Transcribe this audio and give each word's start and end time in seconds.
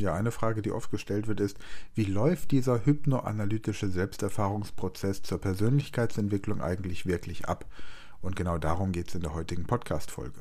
Ja, 0.00 0.14
eine 0.14 0.30
Frage, 0.30 0.62
die 0.62 0.72
oft 0.72 0.90
gestellt 0.90 1.28
wird, 1.28 1.40
ist, 1.40 1.58
wie 1.94 2.04
läuft 2.04 2.52
dieser 2.52 2.86
hypnoanalytische 2.86 3.90
Selbsterfahrungsprozess 3.90 5.20
zur 5.20 5.38
Persönlichkeitsentwicklung 5.38 6.62
eigentlich 6.62 7.04
wirklich 7.04 7.46
ab? 7.46 7.66
Und 8.22 8.34
genau 8.34 8.56
darum 8.56 8.92
geht 8.92 9.08
es 9.08 9.14
in 9.14 9.20
der 9.20 9.34
heutigen 9.34 9.66
Podcast-Folge. 9.66 10.40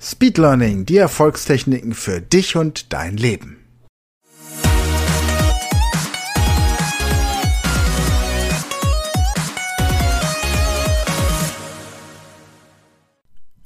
Speed 0.00 0.38
Learning, 0.38 0.86
die 0.86 0.96
Erfolgstechniken 0.96 1.92
für 1.92 2.22
dich 2.22 2.56
und 2.56 2.94
dein 2.94 3.18
Leben. 3.18 3.58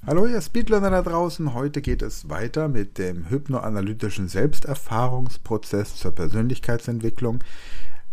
Hallo 0.05 0.27
ihr 0.27 0.41
Speedlearner 0.41 0.91
da 0.91 1.03
draußen, 1.03 1.55
heute 1.55 1.81
geht 1.81 2.03
es 2.03 2.29
weiter 2.29 2.67
mit 2.67 2.99
dem 2.99 3.31
hypnoanalytischen 3.31 4.27
Selbsterfahrungsprozess 4.27 5.95
zur 5.95 6.11
Persönlichkeitsentwicklung. 6.11 7.45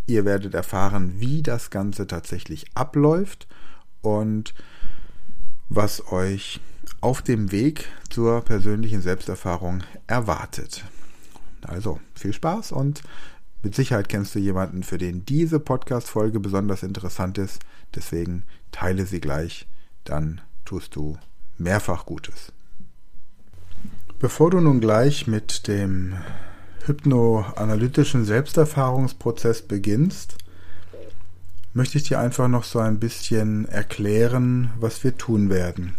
Ihr 0.05 0.23
werdet 0.23 0.53
erfahren, 0.53 1.13
wie 1.15 1.41
das 1.41 1.71
Ganze 1.71 2.05
tatsächlich 2.05 2.67
abläuft 2.75 3.47
und 4.03 4.53
was 5.69 6.11
euch 6.11 6.61
auf 7.01 7.23
dem 7.23 7.51
Weg 7.51 7.87
zur 8.11 8.41
persönlichen 8.41 9.01
Selbsterfahrung 9.01 9.81
erwartet. 10.05 10.85
Also 11.63 11.99
viel 12.13 12.33
Spaß 12.33 12.71
und 12.71 13.01
mit 13.63 13.73
Sicherheit 13.73 14.09
kennst 14.09 14.35
du 14.35 14.39
jemanden, 14.39 14.83
für 14.83 14.99
den 14.99 15.25
diese 15.25 15.59
Podcast-Folge 15.59 16.39
besonders 16.39 16.83
interessant 16.83 17.39
ist. 17.39 17.63
Deswegen 17.95 18.43
teile 18.71 19.07
sie 19.07 19.21
gleich, 19.21 19.67
dann 20.03 20.39
tust 20.65 20.95
du 20.95 21.17
mehrfach 21.59 22.05
Gutes. 22.05 22.51
Bevor 24.19 24.49
du 24.51 24.59
nun 24.59 24.81
gleich 24.81 25.27
mit 25.27 25.67
dem 25.67 26.15
hypnoanalytischen 26.85 28.25
Selbsterfahrungsprozess 28.25 29.61
beginnst, 29.61 30.35
möchte 31.73 31.97
ich 31.97 32.05
dir 32.05 32.19
einfach 32.19 32.47
noch 32.47 32.63
so 32.63 32.79
ein 32.79 32.99
bisschen 32.99 33.67
erklären, 33.69 34.71
was 34.79 35.03
wir 35.03 35.17
tun 35.17 35.49
werden. 35.49 35.95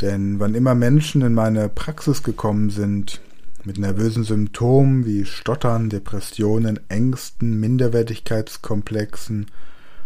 Denn 0.00 0.40
wann 0.40 0.54
immer 0.54 0.74
Menschen 0.74 1.22
in 1.22 1.32
meine 1.32 1.68
Praxis 1.68 2.22
gekommen 2.22 2.70
sind, 2.70 3.20
mit 3.64 3.78
nervösen 3.78 4.24
Symptomen 4.24 5.06
wie 5.06 5.24
Stottern, 5.24 5.88
Depressionen, 5.88 6.80
Ängsten, 6.88 7.60
Minderwertigkeitskomplexen, 7.60 9.46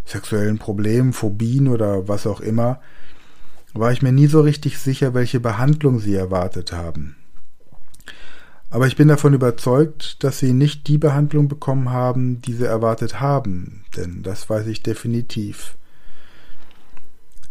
sexuellen 0.05 0.59
Problemen, 0.59 1.15
Phobien 1.15 1.69
oder 1.69 2.07
was 2.07 2.27
auch 2.27 2.41
immer, 2.41 2.81
war 3.79 3.93
ich 3.93 4.03
mir 4.03 4.13
nie 4.13 4.27
so 4.27 4.41
richtig 4.41 4.79
sicher, 4.79 5.15
welche 5.15 5.41
Behandlung 5.41 5.99
sie 5.99 6.15
erwartet 6.15 6.73
haben. 6.73 7.17
Aber 8.71 8.87
ich 8.87 8.97
bin 8.97 9.09
davon 9.09 9.33
überzeugt, 9.33 10.23
dass 10.25 10.39
sie 10.39 10.53
nicht 10.53 10.89
die 10.89 10.99
Behandlung 10.99 11.49
bekommen 11.49 11.91
haben, 11.91 12.43
die 12.43 12.53
sie 12.53 12.67
erwartet 12.67 13.21
haben, 13.21 13.85
denn 13.97 14.23
das 14.23 14.51
weiß 14.51 14.67
ich 14.67 14.83
definitiv. 14.83 15.77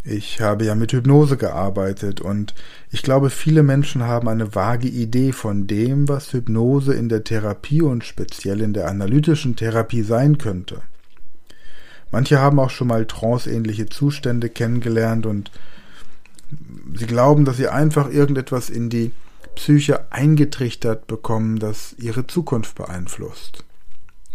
Ich 0.04 0.40
habe 0.40 0.64
ja 0.64 0.76
mit 0.76 0.92
Hypnose 0.92 1.36
gearbeitet 1.36 2.20
und 2.20 2.54
ich 2.92 3.02
glaube, 3.02 3.28
viele 3.28 3.64
Menschen 3.64 4.04
haben 4.04 4.28
eine 4.28 4.54
vage 4.54 4.86
Idee 4.86 5.32
von 5.32 5.66
dem, 5.66 6.08
was 6.08 6.32
Hypnose 6.32 6.94
in 6.94 7.08
der 7.08 7.24
Therapie 7.24 7.82
und 7.82 8.04
speziell 8.04 8.60
in 8.60 8.72
der 8.72 8.86
analytischen 8.86 9.56
Therapie 9.56 10.02
sein 10.02 10.38
könnte. 10.38 10.82
Manche 12.12 12.38
haben 12.38 12.60
auch 12.60 12.70
schon 12.70 12.86
mal 12.86 13.04
tranceähnliche 13.06 13.86
Zustände 13.86 14.48
kennengelernt 14.48 15.26
und 15.26 15.50
sie 16.94 17.06
glauben, 17.06 17.44
dass 17.44 17.56
sie 17.56 17.68
einfach 17.68 18.10
irgendetwas 18.10 18.70
in 18.70 18.90
die 18.90 19.12
Psyche 19.54 20.12
eingetrichtert 20.12 21.06
bekommen, 21.06 21.58
das 21.58 21.94
ihre 21.98 22.26
Zukunft 22.26 22.76
beeinflusst. 22.76 23.64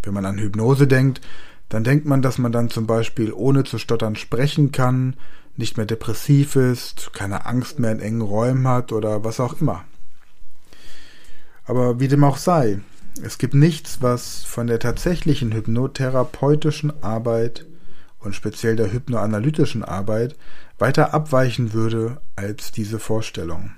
Wenn 0.03 0.13
man 0.13 0.25
an 0.25 0.39
Hypnose 0.39 0.87
denkt, 0.87 1.21
dann 1.69 1.83
denkt 1.83 2.05
man, 2.05 2.21
dass 2.21 2.37
man 2.37 2.51
dann 2.51 2.69
zum 2.69 2.87
Beispiel 2.87 3.31
ohne 3.31 3.63
zu 3.63 3.77
stottern 3.77 4.15
sprechen 4.15 4.71
kann, 4.71 5.15
nicht 5.55 5.77
mehr 5.77 5.85
depressiv 5.85 6.55
ist, 6.55 7.13
keine 7.13 7.45
Angst 7.45 7.79
mehr 7.79 7.91
in 7.91 7.99
engen 7.99 8.21
Räumen 8.21 8.67
hat 8.67 8.91
oder 8.91 9.23
was 9.23 9.39
auch 9.39 9.61
immer. 9.61 9.85
Aber 11.65 11.99
wie 11.99 12.07
dem 12.07 12.23
auch 12.23 12.37
sei, 12.37 12.79
es 13.23 13.37
gibt 13.37 13.53
nichts, 13.53 14.01
was 14.01 14.43
von 14.43 14.67
der 14.67 14.79
tatsächlichen 14.79 15.53
hypnotherapeutischen 15.53 16.91
Arbeit 17.03 17.65
und 18.19 18.35
speziell 18.35 18.75
der 18.75 18.91
hypnoanalytischen 18.91 19.83
Arbeit 19.83 20.35
weiter 20.81 21.13
abweichen 21.13 21.73
würde 21.73 22.19
als 22.35 22.71
diese 22.71 22.99
Vorstellung. 22.99 23.71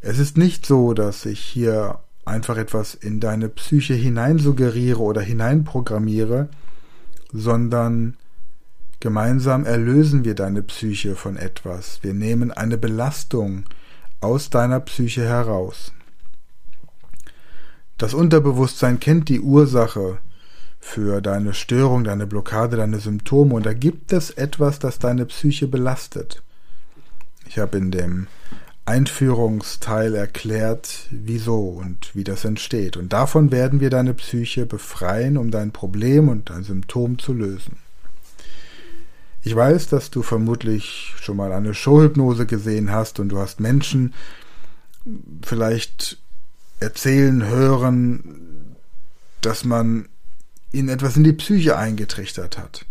Es 0.00 0.18
ist 0.18 0.36
nicht 0.36 0.66
so, 0.66 0.92
dass 0.92 1.24
ich 1.24 1.40
hier 1.40 2.00
einfach 2.26 2.58
etwas 2.58 2.94
in 2.94 3.18
deine 3.18 3.48
Psyche 3.48 3.94
hineinsuggeriere 3.94 5.00
oder 5.00 5.22
hineinprogrammiere, 5.22 6.50
sondern 7.32 8.16
gemeinsam 9.00 9.64
erlösen 9.64 10.24
wir 10.24 10.34
deine 10.34 10.62
Psyche 10.62 11.14
von 11.14 11.36
etwas. 11.36 12.00
Wir 12.02 12.12
nehmen 12.12 12.52
eine 12.52 12.76
Belastung 12.76 13.64
aus 14.20 14.50
deiner 14.50 14.80
Psyche 14.80 15.24
heraus. 15.24 15.92
Das 17.96 18.12
Unterbewusstsein 18.12 19.00
kennt 19.00 19.30
die 19.30 19.40
Ursache 19.40 20.18
für 20.84 21.22
deine 21.22 21.54
Störung, 21.54 22.04
deine 22.04 22.26
Blockade, 22.26 22.76
deine 22.76 22.98
Symptome 22.98 23.54
und 23.54 23.64
da 23.64 23.72
gibt 23.72 24.12
es 24.12 24.30
etwas, 24.30 24.78
das 24.78 24.98
deine 24.98 25.24
Psyche 25.24 25.66
belastet. 25.66 26.42
Ich 27.48 27.58
habe 27.58 27.78
in 27.78 27.90
dem 27.90 28.26
Einführungsteil 28.84 30.14
erklärt, 30.14 31.08
wieso 31.10 31.70
und 31.70 32.14
wie 32.14 32.22
das 32.22 32.44
entsteht. 32.44 32.98
Und 32.98 33.14
davon 33.14 33.50
werden 33.50 33.80
wir 33.80 33.88
deine 33.88 34.12
Psyche 34.12 34.66
befreien, 34.66 35.38
um 35.38 35.50
dein 35.50 35.72
Problem 35.72 36.28
und 36.28 36.50
dein 36.50 36.64
Symptom 36.64 37.18
zu 37.18 37.32
lösen. 37.32 37.78
Ich 39.42 39.56
weiß, 39.56 39.88
dass 39.88 40.10
du 40.10 40.22
vermutlich 40.22 41.14
schon 41.18 41.38
mal 41.38 41.52
eine 41.52 41.72
Showhypnose 41.72 42.44
gesehen 42.44 42.92
hast 42.92 43.18
und 43.20 43.30
du 43.30 43.38
hast 43.38 43.58
Menschen 43.58 44.12
vielleicht 45.42 46.18
erzählen 46.78 47.46
hören, 47.46 48.76
dass 49.40 49.64
man 49.64 50.08
ihnen 50.74 50.88
etwas 50.88 51.16
in 51.16 51.24
die 51.24 51.32
Psyche 51.32 51.76
eingetrichtert 51.76 52.58
hat. 52.58 52.84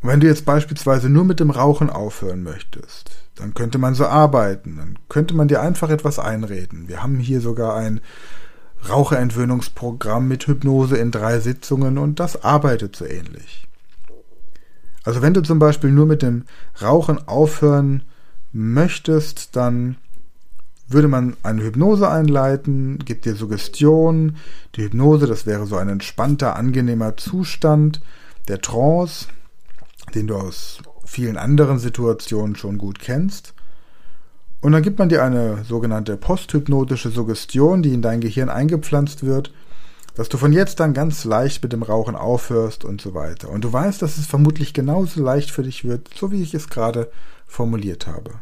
Und 0.00 0.08
wenn 0.08 0.20
du 0.20 0.26
jetzt 0.26 0.44
beispielsweise 0.44 1.08
nur 1.08 1.24
mit 1.24 1.40
dem 1.40 1.50
Rauchen 1.50 1.90
aufhören 1.90 2.42
möchtest, 2.42 3.10
dann 3.36 3.54
könnte 3.54 3.78
man 3.78 3.94
so 3.94 4.06
arbeiten, 4.06 4.76
dann 4.76 4.98
könnte 5.08 5.34
man 5.34 5.48
dir 5.48 5.60
einfach 5.60 5.90
etwas 5.90 6.18
einreden. 6.18 6.88
Wir 6.88 7.02
haben 7.02 7.18
hier 7.18 7.40
sogar 7.40 7.76
ein 7.76 8.00
Raucherentwöhnungsprogramm 8.88 10.26
mit 10.26 10.46
Hypnose 10.46 10.96
in 10.96 11.10
drei 11.12 11.38
Sitzungen 11.38 11.98
und 11.98 12.18
das 12.18 12.42
arbeitet 12.42 12.96
so 12.96 13.04
ähnlich. 13.04 13.68
Also 15.04 15.22
wenn 15.22 15.34
du 15.34 15.42
zum 15.42 15.58
Beispiel 15.58 15.90
nur 15.90 16.06
mit 16.06 16.22
dem 16.22 16.44
Rauchen 16.80 17.26
aufhören 17.26 18.02
möchtest, 18.52 19.56
dann 19.56 19.96
würde 20.92 21.08
man 21.08 21.36
eine 21.42 21.62
Hypnose 21.62 22.08
einleiten, 22.08 22.98
gibt 23.04 23.24
dir 23.24 23.34
Suggestion. 23.34 24.36
Die 24.76 24.82
Hypnose, 24.82 25.26
das 25.26 25.46
wäre 25.46 25.66
so 25.66 25.76
ein 25.76 25.88
entspannter, 25.88 26.56
angenehmer 26.56 27.16
Zustand 27.16 28.00
der 28.48 28.60
Trance, 28.60 29.26
den 30.14 30.26
du 30.26 30.36
aus 30.36 30.78
vielen 31.04 31.36
anderen 31.36 31.78
Situationen 31.78 32.56
schon 32.56 32.78
gut 32.78 32.98
kennst. 32.98 33.54
Und 34.60 34.72
dann 34.72 34.82
gibt 34.82 34.98
man 34.98 35.08
dir 35.08 35.24
eine 35.24 35.64
sogenannte 35.64 36.16
posthypnotische 36.16 37.10
Suggestion, 37.10 37.82
die 37.82 37.92
in 37.92 38.02
dein 38.02 38.20
Gehirn 38.20 38.48
eingepflanzt 38.48 39.24
wird, 39.24 39.52
dass 40.14 40.28
du 40.28 40.36
von 40.36 40.52
jetzt 40.52 40.80
an 40.80 40.94
ganz 40.94 41.24
leicht 41.24 41.62
mit 41.62 41.72
dem 41.72 41.82
Rauchen 41.82 42.14
aufhörst 42.14 42.84
und 42.84 43.00
so 43.00 43.14
weiter. 43.14 43.50
Und 43.50 43.64
du 43.64 43.72
weißt, 43.72 44.00
dass 44.02 44.18
es 44.18 44.26
vermutlich 44.26 44.72
genauso 44.72 45.22
leicht 45.22 45.50
für 45.50 45.62
dich 45.62 45.84
wird, 45.84 46.10
so 46.14 46.30
wie 46.30 46.42
ich 46.42 46.54
es 46.54 46.68
gerade 46.68 47.10
formuliert 47.46 48.06
habe. 48.06 48.32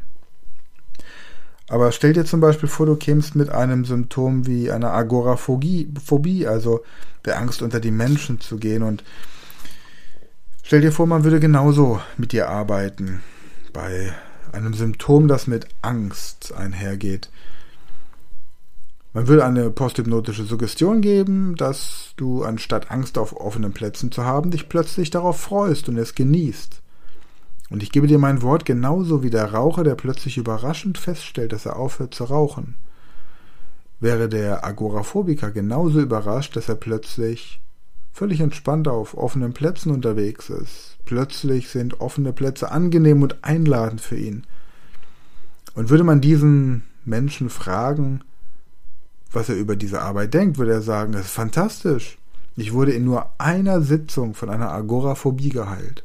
Aber 1.70 1.92
stell 1.92 2.12
dir 2.12 2.24
zum 2.24 2.40
Beispiel 2.40 2.68
vor, 2.68 2.86
du 2.86 2.96
kämst 2.96 3.36
mit 3.36 3.48
einem 3.48 3.84
Symptom 3.84 4.44
wie 4.48 4.72
einer 4.72 4.92
Agoraphobie, 4.92 6.46
also 6.48 6.82
der 7.24 7.38
Angst 7.38 7.62
unter 7.62 7.78
die 7.78 7.92
Menschen 7.92 8.40
zu 8.40 8.56
gehen 8.56 8.82
und 8.82 9.04
stell 10.64 10.80
dir 10.80 10.90
vor, 10.90 11.06
man 11.06 11.22
würde 11.22 11.38
genauso 11.38 12.00
mit 12.16 12.32
dir 12.32 12.48
arbeiten 12.48 13.22
bei 13.72 14.12
einem 14.50 14.74
Symptom, 14.74 15.28
das 15.28 15.46
mit 15.46 15.68
Angst 15.80 16.52
einhergeht. 16.52 17.30
Man 19.12 19.28
würde 19.28 19.44
eine 19.44 19.70
posthypnotische 19.70 20.44
Suggestion 20.44 21.00
geben, 21.00 21.54
dass 21.54 22.14
du 22.16 22.42
anstatt 22.42 22.90
Angst 22.90 23.16
auf 23.16 23.36
offenen 23.36 23.72
Plätzen 23.72 24.10
zu 24.10 24.24
haben, 24.24 24.50
dich 24.50 24.68
plötzlich 24.68 25.10
darauf 25.10 25.40
freust 25.40 25.88
und 25.88 25.98
es 25.98 26.16
genießt. 26.16 26.82
Und 27.70 27.84
ich 27.84 27.92
gebe 27.92 28.08
dir 28.08 28.18
mein 28.18 28.42
Wort 28.42 28.64
genauso 28.64 29.22
wie 29.22 29.30
der 29.30 29.52
Raucher, 29.52 29.84
der 29.84 29.94
plötzlich 29.94 30.36
überraschend 30.36 30.98
feststellt, 30.98 31.52
dass 31.52 31.66
er 31.66 31.76
aufhört 31.76 32.12
zu 32.12 32.24
rauchen. 32.24 32.74
Wäre 34.00 34.28
der 34.28 34.64
Agoraphobiker 34.64 35.52
genauso 35.52 36.00
überrascht, 36.00 36.56
dass 36.56 36.68
er 36.68 36.74
plötzlich 36.74 37.60
völlig 38.12 38.40
entspannt 38.40 38.88
auf 38.88 39.16
offenen 39.16 39.52
Plätzen 39.52 39.92
unterwegs 39.92 40.50
ist. 40.50 40.96
Plötzlich 41.04 41.68
sind 41.68 42.00
offene 42.00 42.32
Plätze 42.32 42.72
angenehm 42.72 43.22
und 43.22 43.44
einladend 43.44 44.00
für 44.00 44.16
ihn. 44.16 44.44
Und 45.74 45.90
würde 45.90 46.04
man 46.04 46.20
diesen 46.20 46.82
Menschen 47.04 47.50
fragen, 47.50 48.22
was 49.32 49.48
er 49.48 49.56
über 49.56 49.76
diese 49.76 50.02
Arbeit 50.02 50.34
denkt, 50.34 50.58
würde 50.58 50.72
er 50.72 50.82
sagen, 50.82 51.12
das 51.12 51.26
ist 51.26 51.32
fantastisch. 51.32 52.18
Ich 52.56 52.72
wurde 52.72 52.92
in 52.92 53.04
nur 53.04 53.30
einer 53.38 53.80
Sitzung 53.80 54.34
von 54.34 54.50
einer 54.50 54.72
Agoraphobie 54.72 55.50
geheilt. 55.50 56.04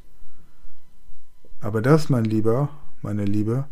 Aber 1.62 1.82
das, 1.82 2.10
mein 2.10 2.26
Lieber, 2.26 2.70
meine 3.02 3.26
Liebe, 3.26 3.66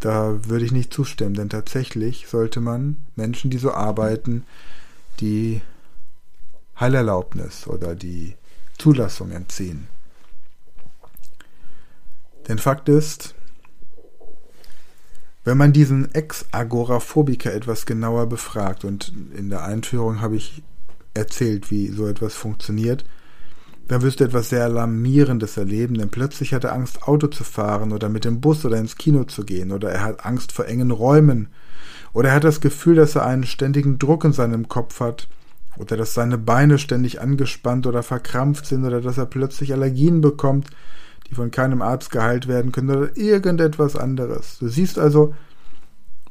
da 0.00 0.48
würde 0.48 0.64
ich 0.64 0.72
nicht 0.72 0.92
zustimmen, 0.92 1.34
denn 1.34 1.50
tatsächlich 1.50 2.26
sollte 2.26 2.60
man 2.60 2.96
Menschen, 3.16 3.50
die 3.50 3.58
so 3.58 3.72
arbeiten, 3.72 4.44
die 5.20 5.60
Heilerlaubnis 6.78 7.66
oder 7.66 7.94
die 7.94 8.34
Zulassung 8.78 9.30
entziehen. 9.30 9.88
Denn 12.48 12.58
Fakt 12.58 12.88
ist, 12.88 13.34
wenn 15.44 15.58
man 15.58 15.72
diesen 15.72 16.14
Ex-Agoraphobiker 16.14 17.52
etwas 17.52 17.86
genauer 17.86 18.26
befragt, 18.26 18.84
und 18.84 19.12
in 19.36 19.50
der 19.50 19.64
Einführung 19.64 20.20
habe 20.20 20.36
ich 20.36 20.62
erzählt, 21.12 21.70
wie 21.70 21.88
so 21.88 22.06
etwas 22.06 22.34
funktioniert, 22.34 23.04
dann 23.90 24.02
wirst 24.02 24.20
du 24.20 24.24
etwas 24.24 24.50
sehr 24.50 24.62
Alarmierendes 24.62 25.56
erleben, 25.56 25.94
denn 25.98 26.10
plötzlich 26.10 26.54
hat 26.54 26.62
er 26.62 26.74
Angst, 26.74 27.08
Auto 27.08 27.26
zu 27.26 27.42
fahren 27.42 27.90
oder 27.90 28.08
mit 28.08 28.24
dem 28.24 28.40
Bus 28.40 28.64
oder 28.64 28.76
ins 28.76 28.96
Kino 28.96 29.24
zu 29.24 29.44
gehen, 29.44 29.72
oder 29.72 29.90
er 29.90 30.04
hat 30.04 30.24
Angst 30.24 30.52
vor 30.52 30.66
engen 30.66 30.92
Räumen, 30.92 31.48
oder 32.12 32.28
er 32.28 32.36
hat 32.36 32.44
das 32.44 32.60
Gefühl, 32.60 32.94
dass 32.94 33.16
er 33.16 33.26
einen 33.26 33.42
ständigen 33.42 33.98
Druck 33.98 34.22
in 34.22 34.32
seinem 34.32 34.68
Kopf 34.68 35.00
hat, 35.00 35.26
oder 35.76 35.96
dass 35.96 36.14
seine 36.14 36.38
Beine 36.38 36.78
ständig 36.78 37.20
angespannt 37.20 37.84
oder 37.84 38.04
verkrampft 38.04 38.64
sind, 38.64 38.84
oder 38.84 39.00
dass 39.00 39.18
er 39.18 39.26
plötzlich 39.26 39.72
Allergien 39.72 40.20
bekommt, 40.20 40.68
die 41.28 41.34
von 41.34 41.50
keinem 41.50 41.82
Arzt 41.82 42.12
geheilt 42.12 42.46
werden 42.46 42.70
können, 42.70 42.90
oder 42.90 43.16
irgendetwas 43.16 43.96
anderes. 43.96 44.58
Du 44.60 44.68
siehst 44.68 45.00
also, 45.00 45.34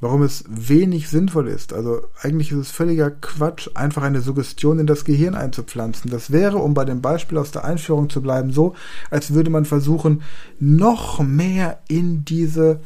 warum 0.02 0.22
es 0.24 0.46
wenig 0.48 1.10
sinnvoll 1.10 1.48
ist. 1.48 1.74
Also 1.74 2.02
eigentlich 2.22 2.52
ist 2.52 2.58
es 2.58 2.72
völliger 2.72 3.12
Quatsch, 3.12 3.70
einfach 3.74 4.04
eine 4.04 4.22
Suggestion 4.22 4.80
in 4.80 4.88
das 4.88 5.04
Gehirn 5.04 5.36
einzupflanzen. 5.36 6.10
Das 6.10 6.32
wäre, 6.32 6.58
um 6.58 6.74
bei 6.74 6.86
dem 6.86 7.02
Beispiel 7.02 7.38
aus 7.38 7.52
der 7.52 7.66
Einführung 7.66 8.10
zu 8.10 8.22
bleiben, 8.22 8.52
so, 8.52 8.76
als 9.10 9.34
würde 9.34 9.50
man 9.50 9.66
versuchen, 9.66 10.22
noch 10.60 11.22
mehr 11.22 11.80
in 11.88 12.24
diese 12.24 12.80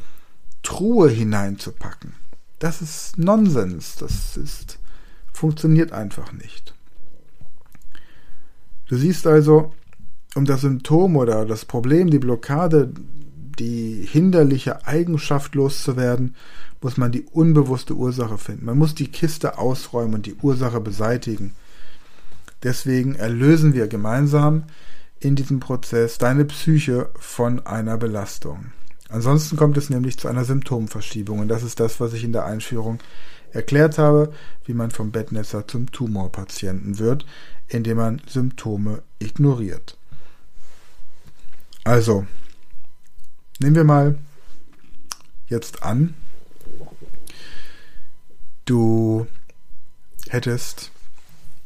Truhe 0.62 1.08
hineinzupacken. 1.08 2.14
Das 2.58 2.82
ist 2.82 3.18
Nonsens. 3.18 3.96
Das 3.96 4.36
ist, 4.36 4.78
funktioniert 5.32 5.92
einfach 5.92 6.32
nicht. 6.32 6.74
Du 8.88 8.96
siehst 8.96 9.26
also, 9.26 9.72
um 10.34 10.44
das 10.44 10.62
Symptom 10.62 11.16
oder 11.16 11.46
das 11.46 11.64
Problem, 11.64 12.10
die 12.10 12.18
Blockade, 12.18 12.92
die 13.58 14.06
hinderliche 14.10 14.86
Eigenschaft 14.86 15.54
loszuwerden, 15.54 16.34
muss 16.84 16.98
man 16.98 17.10
die 17.10 17.22
unbewusste 17.22 17.94
Ursache 17.94 18.36
finden. 18.36 18.66
Man 18.66 18.76
muss 18.76 18.94
die 18.94 19.08
Kiste 19.08 19.56
ausräumen 19.56 20.16
und 20.16 20.26
die 20.26 20.34
Ursache 20.34 20.80
beseitigen. 20.80 21.54
Deswegen 22.62 23.14
erlösen 23.14 23.72
wir 23.72 23.88
gemeinsam 23.88 24.64
in 25.18 25.34
diesem 25.34 25.60
Prozess 25.60 26.18
deine 26.18 26.44
Psyche 26.44 27.08
von 27.18 27.64
einer 27.64 27.96
Belastung. 27.96 28.66
Ansonsten 29.08 29.56
kommt 29.56 29.78
es 29.78 29.88
nämlich 29.88 30.18
zu 30.18 30.28
einer 30.28 30.44
Symptomverschiebung 30.44 31.38
und 31.38 31.48
das 31.48 31.62
ist 31.62 31.80
das, 31.80 32.00
was 32.00 32.12
ich 32.12 32.22
in 32.22 32.32
der 32.32 32.44
Einführung 32.44 32.98
erklärt 33.50 33.96
habe, 33.96 34.34
wie 34.66 34.74
man 34.74 34.90
vom 34.90 35.10
Bettnässer 35.10 35.66
zum 35.66 35.90
Tumorpatienten 35.90 36.98
wird, 36.98 37.24
indem 37.66 37.96
man 37.96 38.20
Symptome 38.26 39.02
ignoriert. 39.20 39.96
Also, 41.82 42.26
nehmen 43.58 43.76
wir 43.76 43.84
mal 43.84 44.18
jetzt 45.48 45.82
an, 45.82 46.12
du 48.64 49.26
hättest 50.28 50.90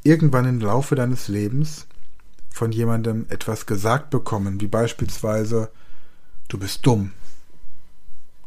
irgendwann 0.03 0.47
im 0.47 0.61
Laufe 0.61 0.95
deines 0.95 1.29
Lebens 1.29 1.87
von 2.51 2.73
jemandem 2.73 3.27
etwas 3.29 3.67
gesagt 3.67 4.11
bekommen, 4.11 4.61
wie 4.61 4.67
beispielsweise, 4.67 5.71
du 6.49 6.59
bist 6.59 6.85
dumm, 6.87 7.13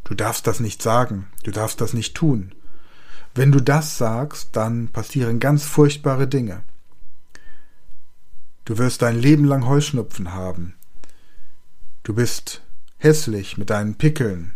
du 0.03 0.15
darfst 0.15 0.47
das 0.47 0.59
nicht 0.59 0.81
sagen, 0.81 1.27
du 1.43 1.51
darfst 1.51 1.79
das 1.81 1.93
nicht 1.93 2.15
tun. 2.15 2.53
Wenn 3.33 3.51
du 3.51 3.61
das 3.61 3.97
sagst, 3.97 4.49
dann 4.57 4.89
passieren 4.89 5.39
ganz 5.39 5.63
furchtbare 5.63 6.27
Dinge. 6.27 6.63
Du 8.65 8.77
wirst 8.77 9.01
dein 9.01 9.17
Leben 9.17 9.45
lang 9.45 9.65
Heuschnupfen 9.65 10.33
haben. 10.33 10.75
Du 12.03 12.13
bist 12.13 12.61
hässlich 12.97 13.57
mit 13.57 13.69
deinen 13.69 13.95
Pickeln. 13.95 14.53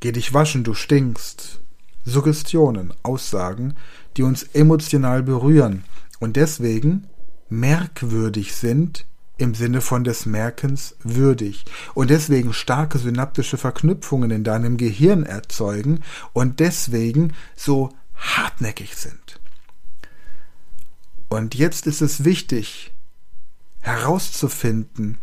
Geh 0.00 0.12
dich 0.12 0.34
waschen, 0.34 0.64
du 0.64 0.74
stinkst. 0.74 1.60
Suggestionen, 2.08 2.92
Aussagen, 3.02 3.74
die 4.16 4.22
uns 4.22 4.42
emotional 4.42 5.22
berühren 5.22 5.84
und 6.18 6.36
deswegen 6.36 7.06
merkwürdig 7.48 8.54
sind 8.54 9.06
im 9.36 9.54
Sinne 9.54 9.80
von 9.80 10.02
des 10.02 10.26
Merkens 10.26 10.96
würdig 11.02 11.64
und 11.94 12.10
deswegen 12.10 12.52
starke 12.52 12.98
synaptische 12.98 13.56
Verknüpfungen 13.56 14.30
in 14.30 14.44
deinem 14.44 14.76
Gehirn 14.76 15.22
erzeugen 15.22 16.02
und 16.32 16.60
deswegen 16.60 17.32
so 17.54 17.90
hartnäckig 18.16 18.96
sind. 18.96 19.40
Und 21.28 21.54
jetzt 21.54 21.86
ist 21.86 22.02
es 22.02 22.24
wichtig 22.24 22.92
herauszufinden, 23.80 25.18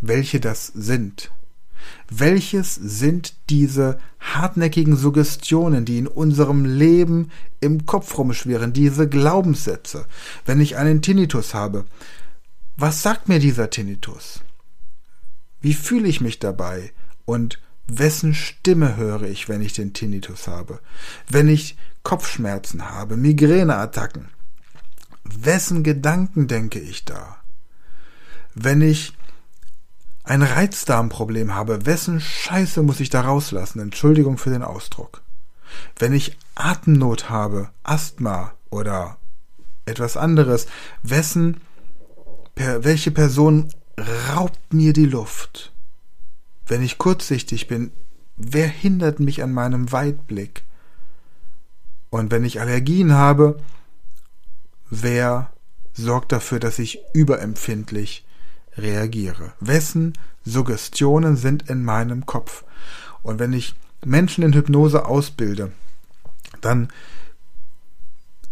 welche 0.00 0.40
das 0.40 0.66
sind. 0.68 1.32
Welches 2.14 2.74
sind 2.74 3.34
diese 3.48 3.98
hartnäckigen 4.20 4.96
Suggestionen, 4.96 5.86
die 5.86 5.96
in 5.96 6.06
unserem 6.06 6.66
Leben 6.66 7.30
im 7.60 7.86
Kopf 7.86 8.18
rumschwirren, 8.18 8.74
diese 8.74 9.08
Glaubenssätze? 9.08 10.04
Wenn 10.44 10.60
ich 10.60 10.76
einen 10.76 11.00
Tinnitus 11.00 11.54
habe, 11.54 11.86
was 12.76 13.02
sagt 13.02 13.30
mir 13.30 13.38
dieser 13.38 13.70
Tinnitus? 13.70 14.40
Wie 15.62 15.72
fühle 15.72 16.06
ich 16.06 16.20
mich 16.20 16.38
dabei? 16.38 16.92
Und 17.24 17.60
wessen 17.86 18.34
Stimme 18.34 18.96
höre 18.96 19.22
ich, 19.22 19.48
wenn 19.48 19.62
ich 19.62 19.72
den 19.72 19.94
Tinnitus 19.94 20.48
habe? 20.48 20.80
Wenn 21.30 21.48
ich 21.48 21.78
Kopfschmerzen 22.02 22.90
habe, 22.90 23.16
Migräneattacken, 23.16 24.28
wessen 25.24 25.82
Gedanken 25.82 26.46
denke 26.46 26.78
ich 26.78 27.06
da? 27.06 27.36
Wenn 28.54 28.82
ich 28.82 29.14
ein 30.24 30.42
Reizdarmproblem 30.42 31.54
habe, 31.54 31.84
wessen 31.86 32.20
Scheiße 32.20 32.82
muss 32.82 33.00
ich 33.00 33.10
da 33.10 33.22
rauslassen? 33.22 33.80
Entschuldigung 33.80 34.38
für 34.38 34.50
den 34.50 34.62
Ausdruck. 34.62 35.22
Wenn 35.98 36.12
ich 36.12 36.36
Atemnot 36.54 37.30
habe, 37.30 37.70
Asthma 37.82 38.52
oder 38.70 39.16
etwas 39.84 40.16
anderes, 40.16 40.66
wessen, 41.02 41.60
per, 42.54 42.84
welche 42.84 43.10
Person 43.10 43.68
raubt 44.30 44.72
mir 44.72 44.92
die 44.92 45.06
Luft? 45.06 45.72
Wenn 46.66 46.82
ich 46.82 46.98
kurzsichtig 46.98 47.66
bin, 47.66 47.90
wer 48.36 48.68
hindert 48.68 49.18
mich 49.18 49.42
an 49.42 49.52
meinem 49.52 49.90
Weitblick? 49.92 50.62
Und 52.10 52.30
wenn 52.30 52.44
ich 52.44 52.60
Allergien 52.60 53.14
habe, 53.14 53.58
wer 54.90 55.50
sorgt 55.94 56.32
dafür, 56.32 56.60
dass 56.60 56.78
ich 56.78 57.00
überempfindlich 57.12 58.24
reagiere. 58.76 59.52
Wessen 59.60 60.14
Suggestionen 60.44 61.36
sind 61.36 61.68
in 61.68 61.84
meinem 61.84 62.26
Kopf? 62.26 62.64
Und 63.22 63.38
wenn 63.38 63.52
ich 63.52 63.74
Menschen 64.04 64.42
in 64.42 64.52
Hypnose 64.52 65.06
ausbilde, 65.06 65.72
dann 66.60 66.88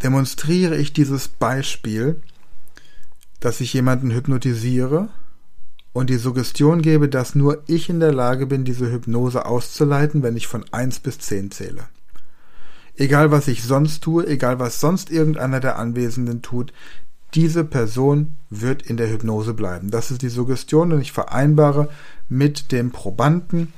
demonstriere 0.02 0.76
ich 0.76 0.92
dieses 0.92 1.28
Beispiel, 1.28 2.22
dass 3.40 3.60
ich 3.60 3.72
jemanden 3.72 4.10
hypnotisiere 4.10 5.08
und 5.92 6.10
die 6.10 6.16
Suggestion 6.16 6.82
gebe, 6.82 7.08
dass 7.08 7.34
nur 7.34 7.62
ich 7.66 7.88
in 7.88 8.00
der 8.00 8.12
Lage 8.12 8.46
bin, 8.46 8.64
diese 8.64 8.90
Hypnose 8.90 9.46
auszuleiten, 9.46 10.22
wenn 10.22 10.36
ich 10.36 10.46
von 10.46 10.64
1 10.70 11.00
bis 11.00 11.18
10 11.18 11.50
zähle. 11.50 11.88
Egal 12.96 13.30
was 13.30 13.48
ich 13.48 13.64
sonst 13.64 14.04
tue, 14.04 14.26
egal 14.26 14.58
was 14.58 14.78
sonst 14.78 15.10
irgendeiner 15.10 15.60
der 15.60 15.78
Anwesenden 15.78 16.42
tut, 16.42 16.72
diese 17.34 17.64
Person 17.64 18.36
wird 18.50 18.82
in 18.82 18.96
der 18.96 19.10
Hypnose 19.10 19.54
bleiben. 19.54 19.90
Das 19.90 20.10
ist 20.10 20.22
die 20.22 20.28
Suggestion 20.28 20.92
und 20.92 21.00
ich 21.00 21.12
vereinbare 21.12 21.88
mit 22.28 22.72
dem 22.72 22.90
Probanden, 22.90 23.72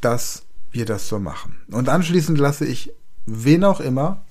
dass 0.00 0.42
wir 0.70 0.84
das 0.84 1.08
so 1.08 1.18
machen. 1.18 1.56
Und 1.70 1.88
anschließend 1.88 2.38
lasse 2.38 2.64
ich 2.64 2.92
wen 3.26 3.64
auch 3.64 3.80
immer, 3.80 4.22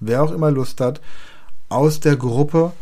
wer 0.00 0.22
auch 0.22 0.32
immer 0.32 0.50
Lust 0.50 0.80
hat, 0.80 1.00
aus 1.68 2.00
der 2.00 2.16
Gruppe 2.16 2.72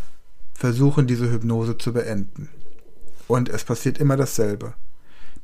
versuchen, 0.54 1.06
diese 1.06 1.30
Hypnose 1.30 1.78
zu 1.78 1.92
beenden. 1.92 2.48
Und 3.28 3.48
es 3.48 3.64
passiert 3.64 3.98
immer 3.98 4.16
dasselbe. 4.16 4.74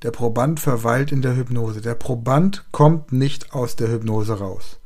Der 0.02 0.10
Proband 0.10 0.60
verweilt 0.60 1.10
in 1.10 1.22
der 1.22 1.36
Hypnose. 1.36 1.80
Der 1.80 1.94
Proband 1.94 2.64
kommt 2.70 3.12
nicht 3.12 3.52
aus 3.52 3.76
der 3.76 3.90
Hypnose 3.90 4.38
raus. 4.38 4.78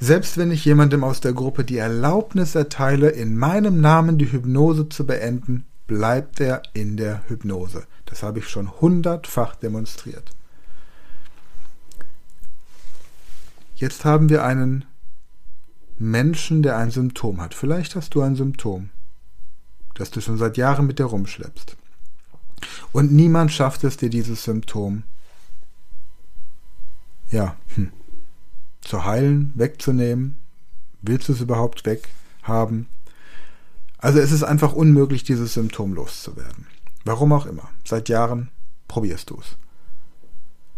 Selbst 0.00 0.36
wenn 0.36 0.50
ich 0.50 0.64
jemandem 0.64 1.04
aus 1.04 1.20
der 1.20 1.32
Gruppe 1.32 1.64
die 1.64 1.78
Erlaubnis 1.78 2.54
erteile, 2.54 3.10
in 3.10 3.36
meinem 3.36 3.80
Namen 3.80 4.18
die 4.18 4.30
Hypnose 4.30 4.88
zu 4.88 5.06
beenden, 5.06 5.64
bleibt 5.86 6.40
er 6.40 6.62
in 6.72 6.96
der 6.96 7.22
Hypnose. 7.28 7.84
Das 8.06 8.22
habe 8.22 8.38
ich 8.38 8.48
schon 8.48 8.80
hundertfach 8.80 9.56
demonstriert. 9.56 10.30
Jetzt 13.74 14.04
haben 14.04 14.28
wir 14.28 14.44
einen 14.44 14.84
Menschen, 15.98 16.62
der 16.62 16.76
ein 16.76 16.90
Symptom 16.90 17.40
hat. 17.40 17.54
Vielleicht 17.54 17.96
hast 17.96 18.14
du 18.14 18.22
ein 18.22 18.36
Symptom, 18.36 18.90
das 19.94 20.10
du 20.10 20.20
schon 20.20 20.38
seit 20.38 20.56
Jahren 20.56 20.86
mit 20.86 20.98
dir 20.98 21.06
rumschleppst. 21.06 21.76
Und 22.92 23.12
niemand 23.12 23.50
schafft 23.52 23.82
es 23.84 23.96
dir, 23.96 24.10
dieses 24.10 24.44
Symptom 24.44 25.02
ja, 27.32 27.56
hm, 27.74 27.90
zu 28.82 29.04
heilen, 29.04 29.52
wegzunehmen. 29.54 30.36
Willst 31.00 31.28
du 31.28 31.32
es 31.32 31.40
überhaupt 31.40 31.84
weghaben? 31.86 32.86
Also 33.98 34.18
es 34.18 34.32
ist 34.32 34.42
einfach 34.42 34.72
unmöglich, 34.72 35.24
dieses 35.24 35.54
Symptom 35.54 35.94
loszuwerden. 35.94 36.66
Warum 37.04 37.32
auch 37.32 37.46
immer. 37.46 37.70
Seit 37.84 38.08
Jahren 38.08 38.50
probierst 38.88 39.30
du 39.30 39.38
es. 39.40 39.56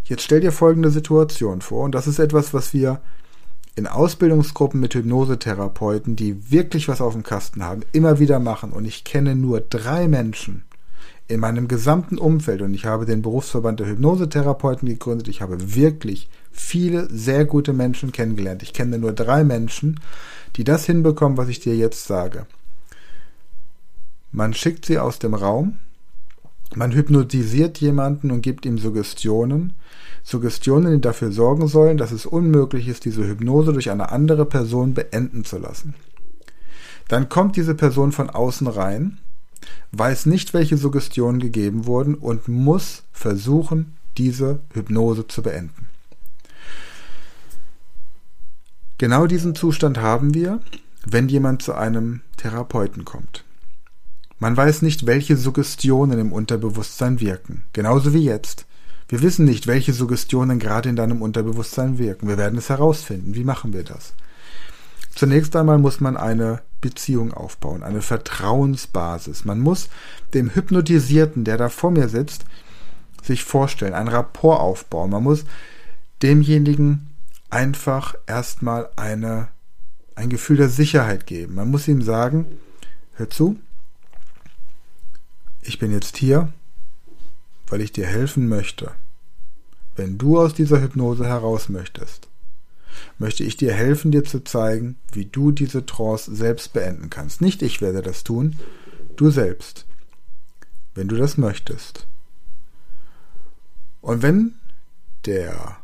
Jetzt 0.04 0.22
stell 0.22 0.40
dir 0.40 0.52
folgende 0.52 0.90
Situation 0.90 1.62
vor, 1.62 1.84
und 1.84 1.94
das 1.94 2.06
ist 2.06 2.18
etwas, 2.18 2.52
was 2.52 2.74
wir 2.74 3.00
in 3.76 3.86
Ausbildungsgruppen 3.86 4.78
mit 4.78 4.94
Hypnosetherapeuten, 4.94 6.14
die 6.14 6.50
wirklich 6.50 6.88
was 6.88 7.00
auf 7.00 7.14
dem 7.14 7.22
Kasten 7.22 7.64
haben, 7.64 7.82
immer 7.92 8.18
wieder 8.18 8.38
machen. 8.38 8.70
Und 8.70 8.84
ich 8.84 9.04
kenne 9.04 9.34
nur 9.34 9.60
drei 9.60 10.06
Menschen 10.06 10.64
in 11.26 11.40
meinem 11.40 11.68
gesamten 11.68 12.18
Umfeld, 12.18 12.60
und 12.60 12.74
ich 12.74 12.84
habe 12.84 13.06
den 13.06 13.22
Berufsverband 13.22 13.80
der 13.80 13.86
Hypnosetherapeuten 13.86 14.88
gegründet, 14.88 15.28
ich 15.28 15.40
habe 15.40 15.74
wirklich 15.74 16.28
viele 16.52 17.08
sehr 17.10 17.44
gute 17.46 17.72
Menschen 17.72 18.12
kennengelernt. 18.12 18.62
Ich 18.62 18.72
kenne 18.72 18.98
nur 18.98 19.12
drei 19.12 19.42
Menschen, 19.42 20.00
die 20.56 20.64
das 20.64 20.84
hinbekommen, 20.84 21.38
was 21.38 21.48
ich 21.48 21.60
dir 21.60 21.74
jetzt 21.74 22.06
sage. 22.06 22.46
Man 24.32 24.52
schickt 24.52 24.84
sie 24.84 24.98
aus 24.98 25.18
dem 25.18 25.34
Raum, 25.34 25.78
man 26.74 26.92
hypnotisiert 26.92 27.78
jemanden 27.78 28.30
und 28.30 28.42
gibt 28.42 28.66
ihm 28.66 28.78
Suggestionen. 28.78 29.74
Suggestionen, 30.24 30.94
die 30.94 31.00
dafür 31.00 31.30
sorgen 31.30 31.68
sollen, 31.68 31.98
dass 31.98 32.10
es 32.10 32.26
unmöglich 32.26 32.88
ist, 32.88 33.04
diese 33.04 33.26
Hypnose 33.26 33.72
durch 33.72 33.90
eine 33.90 34.10
andere 34.10 34.44
Person 34.44 34.92
beenden 34.92 35.44
zu 35.44 35.58
lassen. 35.58 35.94
Dann 37.08 37.28
kommt 37.28 37.56
diese 37.56 37.74
Person 37.74 38.12
von 38.12 38.30
außen 38.30 38.66
rein, 38.66 39.18
weiß 39.92 40.26
nicht, 40.26 40.54
welche 40.54 40.76
Suggestionen 40.76 41.40
gegeben 41.40 41.86
wurden 41.86 42.14
und 42.14 42.48
muss 42.48 43.02
versuchen, 43.12 43.96
diese 44.16 44.60
Hypnose 44.72 45.26
zu 45.26 45.42
beenden. 45.42 45.88
Genau 48.98 49.26
diesen 49.26 49.54
Zustand 49.54 49.98
haben 49.98 50.34
wir, 50.34 50.60
wenn 51.04 51.28
jemand 51.28 51.62
zu 51.62 51.74
einem 51.74 52.20
Therapeuten 52.36 53.04
kommt. 53.04 53.44
Man 54.38 54.56
weiß 54.56 54.82
nicht, 54.82 55.06
welche 55.06 55.36
Suggestionen 55.36 56.18
im 56.18 56.32
Unterbewusstsein 56.32 57.20
wirken. 57.20 57.64
Genauso 57.72 58.12
wie 58.14 58.24
jetzt. 58.24 58.66
Wir 59.08 59.22
wissen 59.22 59.44
nicht, 59.44 59.66
welche 59.66 59.92
Suggestionen 59.92 60.58
gerade 60.58 60.88
in 60.88 60.96
deinem 60.96 61.22
Unterbewusstsein 61.22 61.98
wirken. 61.98 62.28
Wir 62.28 62.38
werden 62.38 62.58
es 62.58 62.68
herausfinden. 62.68 63.34
Wie 63.34 63.44
machen 63.44 63.72
wir 63.72 63.84
das? 63.84 64.14
Zunächst 65.14 65.54
einmal 65.54 65.78
muss 65.78 66.00
man 66.00 66.16
eine 66.16 66.62
Beziehung 66.84 67.32
aufbauen, 67.32 67.82
eine 67.82 68.02
Vertrauensbasis. 68.02 69.46
Man 69.46 69.60
muss 69.60 69.88
dem 70.34 70.54
Hypnotisierten, 70.54 71.44
der 71.44 71.56
da 71.56 71.70
vor 71.70 71.90
mir 71.90 72.10
sitzt, 72.10 72.44
sich 73.22 73.42
vorstellen, 73.42 73.94
ein 73.94 74.08
Rapport 74.08 74.60
aufbauen. 74.60 75.10
Man 75.10 75.22
muss 75.22 75.46
demjenigen 76.22 77.08
einfach 77.48 78.14
erstmal 78.26 78.90
eine, 78.96 79.48
ein 80.14 80.28
Gefühl 80.28 80.58
der 80.58 80.68
Sicherheit 80.68 81.26
geben. 81.26 81.54
Man 81.54 81.70
muss 81.70 81.88
ihm 81.88 82.02
sagen, 82.02 82.44
hör 83.14 83.30
zu, 83.30 83.58
ich 85.62 85.78
bin 85.78 85.90
jetzt 85.90 86.18
hier, 86.18 86.52
weil 87.66 87.80
ich 87.80 87.92
dir 87.92 88.06
helfen 88.06 88.46
möchte. 88.46 88.90
Wenn 89.96 90.18
du 90.18 90.38
aus 90.38 90.52
dieser 90.52 90.82
Hypnose 90.82 91.24
heraus 91.24 91.70
möchtest, 91.70 92.28
möchte 93.18 93.44
ich 93.44 93.56
dir 93.56 93.72
helfen, 93.72 94.10
dir 94.10 94.24
zu 94.24 94.42
zeigen, 94.44 94.96
wie 95.12 95.24
du 95.24 95.50
diese 95.50 95.86
Trance 95.86 96.34
selbst 96.34 96.72
beenden 96.72 97.10
kannst. 97.10 97.40
Nicht 97.40 97.62
ich 97.62 97.80
werde 97.80 98.02
das 98.02 98.24
tun, 98.24 98.58
du 99.16 99.30
selbst, 99.30 99.86
wenn 100.94 101.08
du 101.08 101.16
das 101.16 101.36
möchtest. 101.38 102.06
Und 104.00 104.22
wenn 104.22 104.54
der 105.26 105.78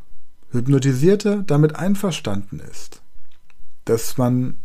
Hypnotisierte 0.51 1.45
damit 1.47 1.77
einverstanden 1.77 2.61
ist, 2.61 3.01
dass 3.85 4.19
man 4.19 4.59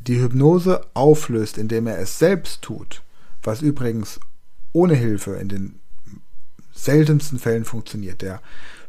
die 0.00 0.20
Hypnose 0.20 0.86
auflöst, 0.94 1.58
indem 1.58 1.86
er 1.86 1.98
es 1.98 2.18
selbst 2.18 2.62
tut, 2.62 3.02
was 3.42 3.62
übrigens 3.62 4.20
ohne 4.72 4.94
Hilfe 4.94 5.36
in 5.36 5.48
den 5.48 5.78
seltensten 6.76 7.38
Fällen 7.38 7.64
funktioniert. 7.64 8.22
Der 8.22 8.40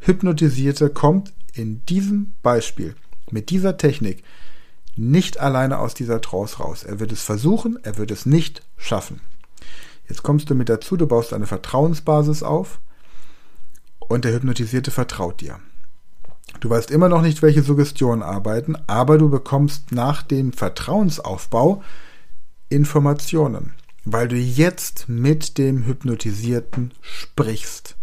Hypnotisierte 0.02 0.90
kommt 0.90 1.34
in 1.54 1.84
diesem 1.86 2.34
Beispiel 2.44 2.96
mit 3.32 3.50
dieser 3.50 3.78
Technik 3.78 4.24
nicht 4.96 5.40
alleine 5.40 5.80
aus 5.80 5.94
dieser 5.94 6.22
Trance 6.22 6.58
raus. 6.58 6.84
Er 6.84 7.00
wird 7.00 7.12
es 7.12 7.22
versuchen, 7.22 7.78
er 7.84 7.98
wird 7.98 8.12
es 8.12 8.26
nicht 8.26 8.64
schaffen. 8.78 9.22
Jetzt 10.08 10.24
kommst 10.24 10.50
du 10.50 10.56
mit 10.56 10.70
dazu, 10.70 10.98
du 10.98 11.08
baust 11.08 11.34
eine 11.34 11.48
Vertrauensbasis 11.48 12.44
auf 12.44 12.80
und 14.00 14.26
der 14.26 14.34
Hypnotisierte 14.34 14.92
vertraut 14.92 15.42
dir. 15.42 15.60
Du 16.60 16.70
weißt 16.70 16.92
immer 16.92 17.10
noch 17.10 17.22
nicht, 17.22 17.42
welche 17.42 17.62
Suggestionen 17.62 18.24
arbeiten, 18.24 18.76
aber 18.88 19.18
du 19.18 19.30
bekommst 19.30 19.92
nach 19.92 20.24
dem 20.24 20.54
Vertrauensaufbau 20.54 21.84
Informationen 22.70 23.74
weil 24.12 24.30
du 24.30 24.38
jetzt 24.38 25.10
mit 25.10 25.58
dem 25.58 25.86
Hypnotisierten 25.86 26.94
sprichst 27.02 27.98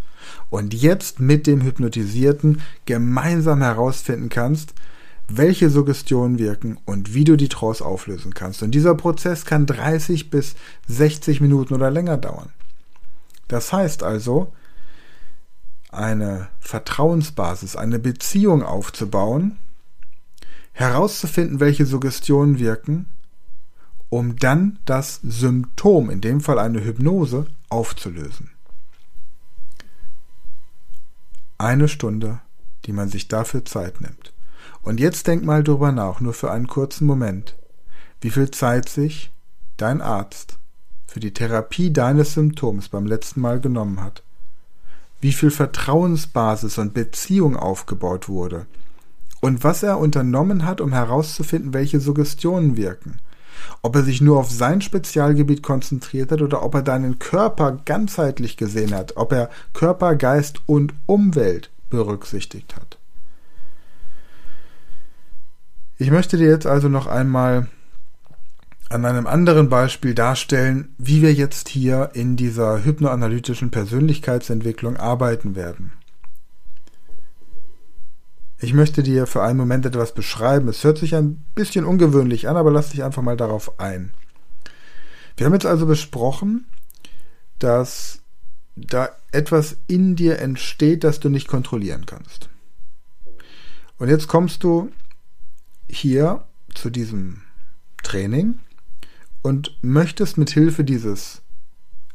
und 0.51 0.73
jetzt 0.73 1.19
mit 1.19 1.47
dem 1.47 1.61
Hypnotisierten 1.61 2.61
gemeinsam 2.85 3.61
herausfinden 3.61 4.29
kannst, 4.29 4.73
welche 5.27 5.71
Suggestionen 5.71 6.37
wirken 6.37 6.77
und 6.85 7.15
wie 7.15 7.23
du 7.23 7.35
die 7.35 7.49
Trance 7.49 7.83
auflösen 7.83 8.35
kannst. 8.35 8.61
Und 8.61 8.71
dieser 8.71 8.93
Prozess 8.93 9.45
kann 9.45 9.65
30 9.65 10.29
bis 10.29 10.55
60 10.87 11.41
Minuten 11.41 11.73
oder 11.73 11.89
länger 11.89 12.17
dauern. 12.17 12.49
Das 13.47 13.73
heißt 13.73 14.03
also, 14.03 14.53
eine 15.89 16.49
Vertrauensbasis, 16.59 17.75
eine 17.75 17.97
Beziehung 17.97 18.61
aufzubauen, 18.61 19.57
herauszufinden, 20.73 21.59
welche 21.59 21.87
Suggestionen 21.87 22.59
wirken 22.59 23.07
um 24.09 24.35
dann 24.37 24.79
das 24.85 25.19
Symptom, 25.23 26.09
in 26.09 26.21
dem 26.21 26.41
Fall 26.41 26.59
eine 26.59 26.83
Hypnose, 26.83 27.47
aufzulösen. 27.69 28.51
Eine 31.57 31.87
Stunde, 31.87 32.39
die 32.85 32.93
man 32.93 33.09
sich 33.09 33.27
dafür 33.27 33.65
Zeit 33.65 34.01
nimmt. 34.01 34.33
Und 34.81 34.99
jetzt 34.99 35.27
denk 35.27 35.43
mal 35.43 35.63
drüber 35.63 35.91
nach, 35.91 36.19
nur 36.19 36.33
für 36.33 36.51
einen 36.51 36.67
kurzen 36.67 37.05
Moment, 37.05 37.55
wie 38.21 38.29
viel 38.29 38.51
Zeit 38.51 38.89
sich 38.89 39.31
dein 39.77 40.01
Arzt 40.01 40.57
für 41.07 41.19
die 41.19 41.33
Therapie 41.33 41.91
deines 41.91 42.33
Symptoms 42.33 42.89
beim 42.89 43.05
letzten 43.05 43.41
Mal 43.41 43.59
genommen 43.59 44.01
hat. 44.01 44.21
Wie 45.21 45.31
viel 45.31 45.49
Vertrauensbasis 45.49 46.77
und 46.77 46.93
Beziehung 46.93 47.55
aufgebaut 47.55 48.27
wurde. 48.27 48.67
Und 49.41 49.63
was 49.63 49.81
er 49.81 49.97
unternommen 49.97 50.65
hat, 50.65 50.81
um 50.81 50.91
herauszufinden, 50.91 51.73
welche 51.73 51.99
Suggestionen 51.99 52.77
wirken 52.77 53.19
ob 53.81 53.95
er 53.95 54.03
sich 54.03 54.21
nur 54.21 54.39
auf 54.39 54.51
sein 54.51 54.81
Spezialgebiet 54.81 55.63
konzentriert 55.63 56.31
hat 56.31 56.41
oder 56.41 56.63
ob 56.63 56.75
er 56.75 56.81
deinen 56.81 57.19
Körper 57.19 57.79
ganzheitlich 57.85 58.57
gesehen 58.57 58.93
hat, 58.93 59.17
ob 59.17 59.31
er 59.31 59.49
Körper, 59.73 60.15
Geist 60.15 60.61
und 60.65 60.93
Umwelt 61.05 61.69
berücksichtigt 61.89 62.75
hat. 62.75 62.97
Ich 65.97 66.11
möchte 66.11 66.37
dir 66.37 66.49
jetzt 66.49 66.67
also 66.67 66.89
noch 66.89 67.07
einmal 67.07 67.67
an 68.89 69.05
einem 69.05 69.27
anderen 69.27 69.69
Beispiel 69.69 70.13
darstellen, 70.13 70.93
wie 70.97 71.21
wir 71.21 71.33
jetzt 71.33 71.69
hier 71.69 72.11
in 72.13 72.35
dieser 72.35 72.83
hypnoanalytischen 72.83 73.71
Persönlichkeitsentwicklung 73.71 74.97
arbeiten 74.97 75.55
werden. 75.55 75.93
Ich 78.57 78.73
möchte 78.73 79.03
dir 79.03 79.27
für 79.27 79.43
einen 79.43 79.57
Moment 79.57 79.85
etwas 79.85 80.13
beschreiben. 80.13 80.67
Es 80.69 80.83
hört 80.83 80.97
sich 80.97 81.13
ein 81.15 81.43
bisschen 81.55 81.85
ungewöhnlich 81.85 82.47
an, 82.47 82.55
aber 82.55 82.71
lass 82.71 82.89
dich 82.89 83.03
einfach 83.03 83.21
mal 83.21 83.37
darauf 83.37 83.79
ein. 83.79 84.13
Wir 85.35 85.45
haben 85.45 85.53
jetzt 85.53 85.65
also 85.65 85.85
besprochen, 85.85 86.65
dass 87.59 88.21
da 88.75 89.09
etwas 89.31 89.77
in 89.87 90.15
dir 90.15 90.39
entsteht, 90.39 91.03
das 91.03 91.19
du 91.19 91.29
nicht 91.29 91.47
kontrollieren 91.47 92.05
kannst. 92.05 92.49
Und 93.97 94.09
jetzt 94.09 94.27
kommst 94.27 94.63
du 94.63 94.91
hier 95.89 96.45
zu 96.73 96.89
diesem 96.89 97.41
Training 98.03 98.59
und 99.41 99.77
möchtest 99.81 100.37
mit 100.37 100.49
Hilfe 100.49 100.83
dieses 100.83 101.41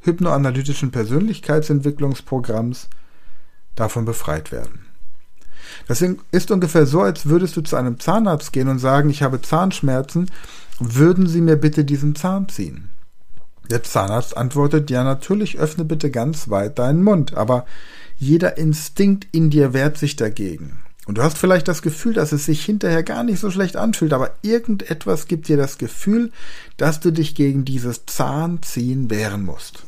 hypnoanalytischen 0.00 0.90
Persönlichkeitsentwicklungsprogramms 0.90 2.88
davon 3.74 4.04
befreit 4.04 4.52
werden. 4.52 4.89
Das 5.88 6.02
ist 6.02 6.50
ungefähr 6.50 6.86
so, 6.86 7.00
als 7.00 7.26
würdest 7.26 7.56
du 7.56 7.60
zu 7.60 7.76
einem 7.76 7.98
Zahnarzt 7.98 8.52
gehen 8.52 8.68
und 8.68 8.78
sagen, 8.78 9.10
ich 9.10 9.22
habe 9.22 9.42
Zahnschmerzen, 9.42 10.30
würden 10.78 11.26
Sie 11.26 11.40
mir 11.40 11.56
bitte 11.56 11.84
diesen 11.84 12.14
Zahn 12.14 12.48
ziehen? 12.48 12.90
Der 13.70 13.82
Zahnarzt 13.82 14.36
antwortet, 14.36 14.90
ja 14.90 15.04
natürlich, 15.04 15.58
öffne 15.58 15.84
bitte 15.84 16.10
ganz 16.10 16.48
weit 16.48 16.78
deinen 16.78 17.04
Mund, 17.04 17.34
aber 17.34 17.66
jeder 18.18 18.58
Instinkt 18.58 19.28
in 19.32 19.50
dir 19.50 19.72
wehrt 19.72 19.96
sich 19.96 20.16
dagegen. 20.16 20.80
Und 21.06 21.18
du 21.18 21.22
hast 21.22 21.38
vielleicht 21.38 21.68
das 21.68 21.82
Gefühl, 21.82 22.12
dass 22.12 22.32
es 22.32 22.44
sich 22.44 22.64
hinterher 22.64 23.02
gar 23.02 23.24
nicht 23.24 23.40
so 23.40 23.50
schlecht 23.50 23.76
anfühlt, 23.76 24.12
aber 24.12 24.32
irgendetwas 24.42 25.26
gibt 25.26 25.48
dir 25.48 25.56
das 25.56 25.78
Gefühl, 25.78 26.30
dass 26.76 27.00
du 27.00 27.10
dich 27.10 27.34
gegen 27.34 27.64
dieses 27.64 28.06
Zahnziehen 28.06 29.10
wehren 29.10 29.44
musst. 29.44 29.84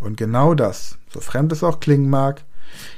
Und 0.00 0.16
genau 0.16 0.54
das, 0.54 0.98
so 1.12 1.20
fremd 1.20 1.52
es 1.52 1.62
auch 1.62 1.80
klingen 1.80 2.10
mag, 2.10 2.42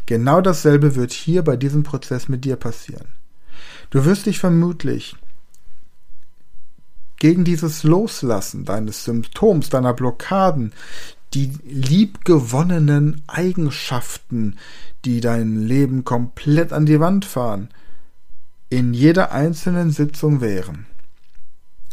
genau 0.06 0.40
dasselbe 0.40 0.94
wird 0.96 1.12
hier 1.12 1.42
bei 1.42 1.56
diesem 1.56 1.82
Prozess 1.82 2.28
mit 2.28 2.44
dir 2.44 2.56
passieren. 2.56 3.06
Du 3.90 4.04
wirst 4.04 4.26
dich 4.26 4.38
vermutlich 4.38 5.16
gegen 7.18 7.44
dieses 7.44 7.82
Loslassen 7.82 8.64
deines 8.64 9.04
Symptoms, 9.04 9.68
deiner 9.68 9.92
Blockaden, 9.92 10.72
die 11.34 11.52
liebgewonnenen 11.64 13.22
Eigenschaften, 13.26 14.56
die 15.04 15.20
dein 15.20 15.56
Leben 15.56 16.04
komplett 16.04 16.72
an 16.72 16.86
die 16.86 16.98
Wand 16.98 17.24
fahren, 17.24 17.68
in 18.68 18.94
jeder 18.94 19.32
einzelnen 19.32 19.90
Sitzung 19.90 20.40
wehren. 20.40 20.86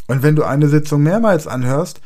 Und 0.08 0.24
wenn 0.24 0.36
du 0.36 0.44
eine 0.44 0.70
Sitzung 0.70 1.04
mehrmals 1.04 1.46
anhörst, 1.46 2.02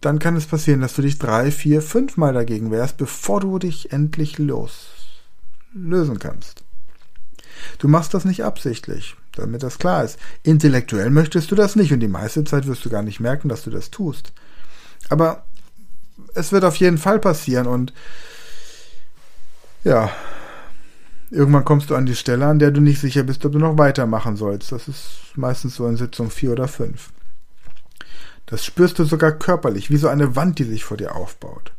dann 0.00 0.18
kann 0.18 0.36
es 0.36 0.46
passieren, 0.46 0.80
dass 0.80 0.94
du 0.94 1.02
dich 1.02 1.18
drei, 1.18 1.50
vier, 1.50 1.82
fünfmal 1.82 2.32
dagegen 2.34 2.70
wehrst, 2.70 2.98
bevor 2.98 3.40
du 3.40 3.58
dich 3.58 3.90
endlich 3.90 4.38
los 4.38 4.93
lösen 5.74 6.18
kannst. 6.18 6.62
Du 7.78 7.88
machst 7.88 8.14
das 8.14 8.24
nicht 8.24 8.44
absichtlich, 8.44 9.16
damit 9.32 9.62
das 9.62 9.78
klar 9.78 10.04
ist. 10.04 10.18
Intellektuell 10.42 11.10
möchtest 11.10 11.50
du 11.50 11.54
das 11.54 11.76
nicht 11.76 11.92
und 11.92 12.00
die 12.00 12.08
meiste 12.08 12.44
Zeit 12.44 12.66
wirst 12.66 12.84
du 12.84 12.90
gar 12.90 13.02
nicht 13.02 13.20
merken, 13.20 13.48
dass 13.48 13.62
du 13.62 13.70
das 13.70 13.90
tust. 13.90 14.32
Aber 15.08 15.44
es 16.34 16.52
wird 16.52 16.64
auf 16.64 16.76
jeden 16.76 16.98
Fall 16.98 17.18
passieren 17.18 17.66
und 17.66 17.92
ja, 19.82 20.10
irgendwann 21.30 21.64
kommst 21.64 21.90
du 21.90 21.94
an 21.94 22.06
die 22.06 22.14
Stelle, 22.14 22.46
an 22.46 22.58
der 22.58 22.70
du 22.70 22.80
nicht 22.80 23.00
sicher 23.00 23.22
bist, 23.22 23.44
ob 23.44 23.52
du 23.52 23.58
noch 23.58 23.76
weitermachen 23.76 24.36
sollst. 24.36 24.72
Das 24.72 24.88
ist 24.88 25.32
meistens 25.34 25.74
so 25.74 25.86
in 25.86 25.96
Sitzung 25.96 26.30
4 26.30 26.52
oder 26.52 26.68
5. 26.68 27.10
Das 28.46 28.64
spürst 28.64 28.98
du 28.98 29.04
sogar 29.04 29.32
körperlich, 29.32 29.90
wie 29.90 29.96
so 29.96 30.08
eine 30.08 30.36
Wand, 30.36 30.58
die 30.58 30.64
sich 30.64 30.84
vor 30.84 30.96
dir 30.96 31.14
aufbaut. 31.14 31.72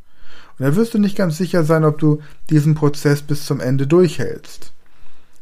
Und 0.57 0.65
da 0.65 0.75
wirst 0.75 0.93
du 0.93 1.00
nicht 1.00 1.17
ganz 1.17 1.38
sicher 1.38 1.63
sein, 1.63 1.83
ob 1.83 1.97
du 2.00 2.21
diesen 2.50 2.75
Prozess 2.75 3.21
bis 3.21 3.45
zum 3.45 3.59
Ende 3.59 3.88
durchhältst. 3.88 4.71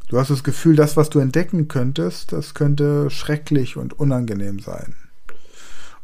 Du 0.08 0.20
hast 0.20 0.29
das 0.29 0.43
Gefühl, 0.43 0.75
das, 0.75 0.98
was 0.98 1.10
du 1.10 1.20
entdecken 1.20 1.67
könntest, 1.67 2.32
das 2.32 2.53
könnte 2.53 3.10
schrecklich 3.10 3.77
und 3.77 4.00
unangenehm 4.00 4.60
sein. 4.60 4.96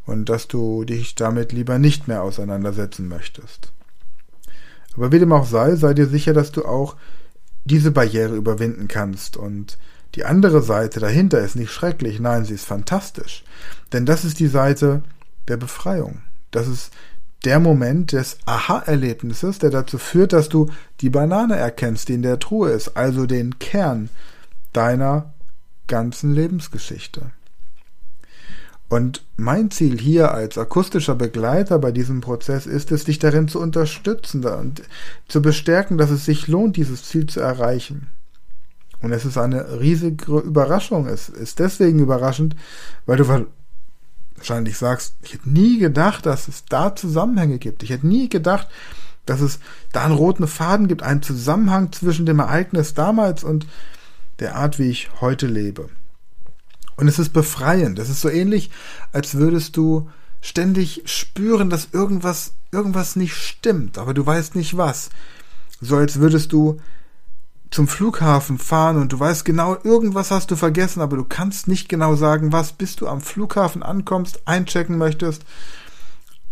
Und 0.05 0.29
dass 0.29 0.47
du 0.47 0.83
dich 0.83 1.15
damit 1.15 1.51
lieber 1.51 1.77
nicht 1.77 2.07
mehr 2.07 2.23
auseinandersetzen 2.23 3.07
möchtest. 3.07 3.71
Aber 4.95 5.11
wie 5.11 5.19
dem 5.19 5.31
auch 5.31 5.45
sei, 5.45 5.75
sei 5.75 5.93
dir 5.93 6.07
sicher, 6.07 6.33
dass 6.33 6.51
du 6.51 6.65
auch 6.65 6.95
diese 7.65 7.91
Barriere 7.91 8.35
überwinden 8.35 8.87
kannst. 8.87 9.37
Und 9.37 9.77
die 10.15 10.25
andere 10.25 10.61
Seite 10.61 10.99
dahinter 10.99 11.39
ist 11.39 11.55
nicht 11.55 11.71
schrecklich, 11.71 12.19
nein, 12.19 12.45
sie 12.45 12.55
ist 12.55 12.65
fantastisch. 12.65 13.43
Denn 13.93 14.05
das 14.05 14.25
ist 14.25 14.39
die 14.39 14.47
Seite 14.47 15.03
der 15.47 15.57
Befreiung. 15.57 16.23
Das 16.51 16.67
ist 16.67 16.91
der 17.45 17.59
Moment 17.59 18.11
des 18.11 18.37
Aha-Erlebnisses, 18.45 19.59
der 19.59 19.69
dazu 19.69 19.97
führt, 19.97 20.33
dass 20.33 20.49
du 20.49 20.69
die 21.01 21.09
Banane 21.09 21.55
erkennst, 21.55 22.09
die 22.09 22.13
in 22.13 22.21
der 22.21 22.39
Truhe 22.39 22.71
ist, 22.71 22.97
also 22.97 23.25
den 23.25 23.59
Kern 23.59 24.09
deiner 24.73 25.33
ganzen 25.87 26.33
Lebensgeschichte. 26.33 27.31
Und 28.89 29.23
mein 29.37 29.69
Ziel 29.69 29.99
hier 29.99 30.33
als 30.33 30.57
akustischer 30.57 31.15
Begleiter 31.15 31.77
bei 31.77 31.91
diesem 31.91 32.21
Prozess 32.21 32.65
ist 32.65 32.91
es, 32.91 33.03
dich 33.03 33.19
darin 33.19 33.47
zu 33.47 33.59
unterstützen 33.59 34.43
und 34.45 34.81
zu 35.27 35.41
bestärken, 35.41 35.97
dass 35.97 36.09
es 36.09 36.25
sich 36.25 36.47
lohnt, 36.47 36.75
dieses 36.75 37.03
Ziel 37.03 37.27
zu 37.27 37.39
erreichen. 37.39 38.07
Und 39.01 39.11
es 39.11 39.25
ist 39.25 39.37
eine 39.37 39.79
riesige 39.79 40.39
Überraschung. 40.39 41.07
Es 41.07 41.29
ist 41.29 41.59
deswegen 41.59 41.99
überraschend, 41.99 42.55
weil 43.05 43.17
du 43.17 43.27
wahrscheinlich 44.39 44.77
sagst, 44.77 45.13
ich 45.21 45.33
hätte 45.33 45.49
nie 45.49 45.79
gedacht, 45.79 46.25
dass 46.25 46.47
es 46.47 46.65
da 46.65 46.95
Zusammenhänge 46.95 47.59
gibt. 47.59 47.83
Ich 47.83 47.89
hätte 47.89 48.07
nie 48.07 48.29
gedacht, 48.29 48.67
dass 49.25 49.41
es 49.41 49.59
da 49.91 50.05
einen 50.05 50.15
roten 50.15 50.47
Faden 50.47 50.87
gibt, 50.87 51.03
einen 51.03 51.21
Zusammenhang 51.21 51.91
zwischen 51.91 52.25
dem 52.25 52.39
Ereignis 52.39 52.93
damals 52.93 53.43
und 53.43 53.67
der 54.39 54.55
Art, 54.55 54.79
wie 54.79 54.89
ich 54.89 55.09
heute 55.21 55.47
lebe. 55.47 55.89
Und 56.95 57.07
es 57.07 57.19
ist 57.19 57.31
befreiend. 57.31 57.99
Es 57.99 58.09
ist 58.09 58.21
so 58.21 58.29
ähnlich, 58.29 58.71
als 59.13 59.35
würdest 59.35 59.77
du 59.77 60.09
ständig 60.41 61.03
spüren, 61.05 61.69
dass 61.69 61.89
irgendwas, 61.91 62.53
irgendwas 62.71 63.15
nicht 63.15 63.35
stimmt, 63.35 63.97
aber 63.97 64.13
du 64.13 64.25
weißt 64.25 64.55
nicht 64.55 64.77
was. 64.77 65.09
So 65.81 65.97
als 65.97 66.19
würdest 66.19 66.51
du 66.51 66.79
zum 67.71 67.87
Flughafen 67.87 68.57
fahren 68.57 68.97
und 68.97 69.13
du 69.13 69.19
weißt 69.19 69.45
genau, 69.45 69.77
irgendwas 69.83 70.31
hast 70.31 70.49
du 70.51 70.55
vergessen, 70.55 71.01
aber 71.01 71.17
du 71.17 71.23
kannst 71.23 71.67
nicht 71.67 71.87
genau 71.87 72.15
sagen, 72.15 72.51
was, 72.51 72.73
bis 72.73 72.95
du 72.95 73.07
am 73.07 73.21
Flughafen 73.21 73.83
ankommst, 73.83 74.47
einchecken 74.47 74.97
möchtest 74.97 75.43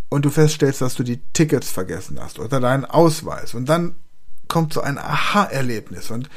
und 0.10 0.26
du 0.26 0.30
feststellst, 0.30 0.82
dass 0.82 0.96
du 0.96 1.04
die 1.04 1.22
Tickets 1.34 1.72
vergessen 1.72 2.20
hast 2.22 2.40
oder 2.40 2.60
deinen 2.60 2.86
Ausweis. 2.86 3.56
Und 3.56 3.68
dann 3.68 3.96
kommt 4.48 4.74
so 4.74 4.82
ein 4.82 4.98
Aha-Erlebnis 4.98 6.12
und 6.12 6.30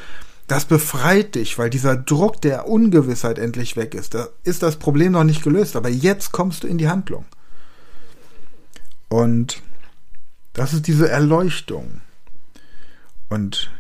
das 0.47 0.65
befreit 0.65 1.37
dich, 1.37 1.59
weil 1.59 1.71
dieser 1.71 1.97
Druck 1.97 2.41
der 2.41 2.67
Ungewissheit 2.67 3.39
endlich 3.39 3.77
weg 3.77 3.95
ist. 3.95 4.15
Da 4.15 4.29
ist 4.43 4.65
das 4.65 4.77
Problem 4.77 5.13
noch 5.13 5.23
nicht 5.23 5.45
gelöst, 5.45 5.77
aber 5.77 5.89
jetzt 5.89 6.33
kommst 6.33 6.65
du 6.65 6.67
in 6.67 6.79
die 6.79 6.89
Handlung. 6.89 7.25
Und 9.09 9.63
das 10.53 10.73
ist 10.73 10.89
diese 10.89 11.09
Erleuchtung. 11.09 12.01
Und 13.29 13.71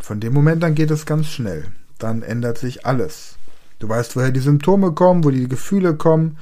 von 0.00 0.20
dem 0.20 0.32
Moment 0.32 0.64
an 0.64 0.74
geht 0.74 0.90
es 0.90 1.06
ganz 1.06 1.28
schnell. 1.28 1.66
Dann 1.98 2.22
ändert 2.22 2.58
sich 2.58 2.86
alles. 2.86 3.36
Du 3.78 3.88
weißt, 3.88 4.16
woher 4.16 4.30
die 4.30 4.40
Symptome 4.40 4.92
kommen, 4.92 5.24
wo 5.24 5.30
die 5.30 5.48
Gefühle 5.48 5.94
kommen. 5.94 6.38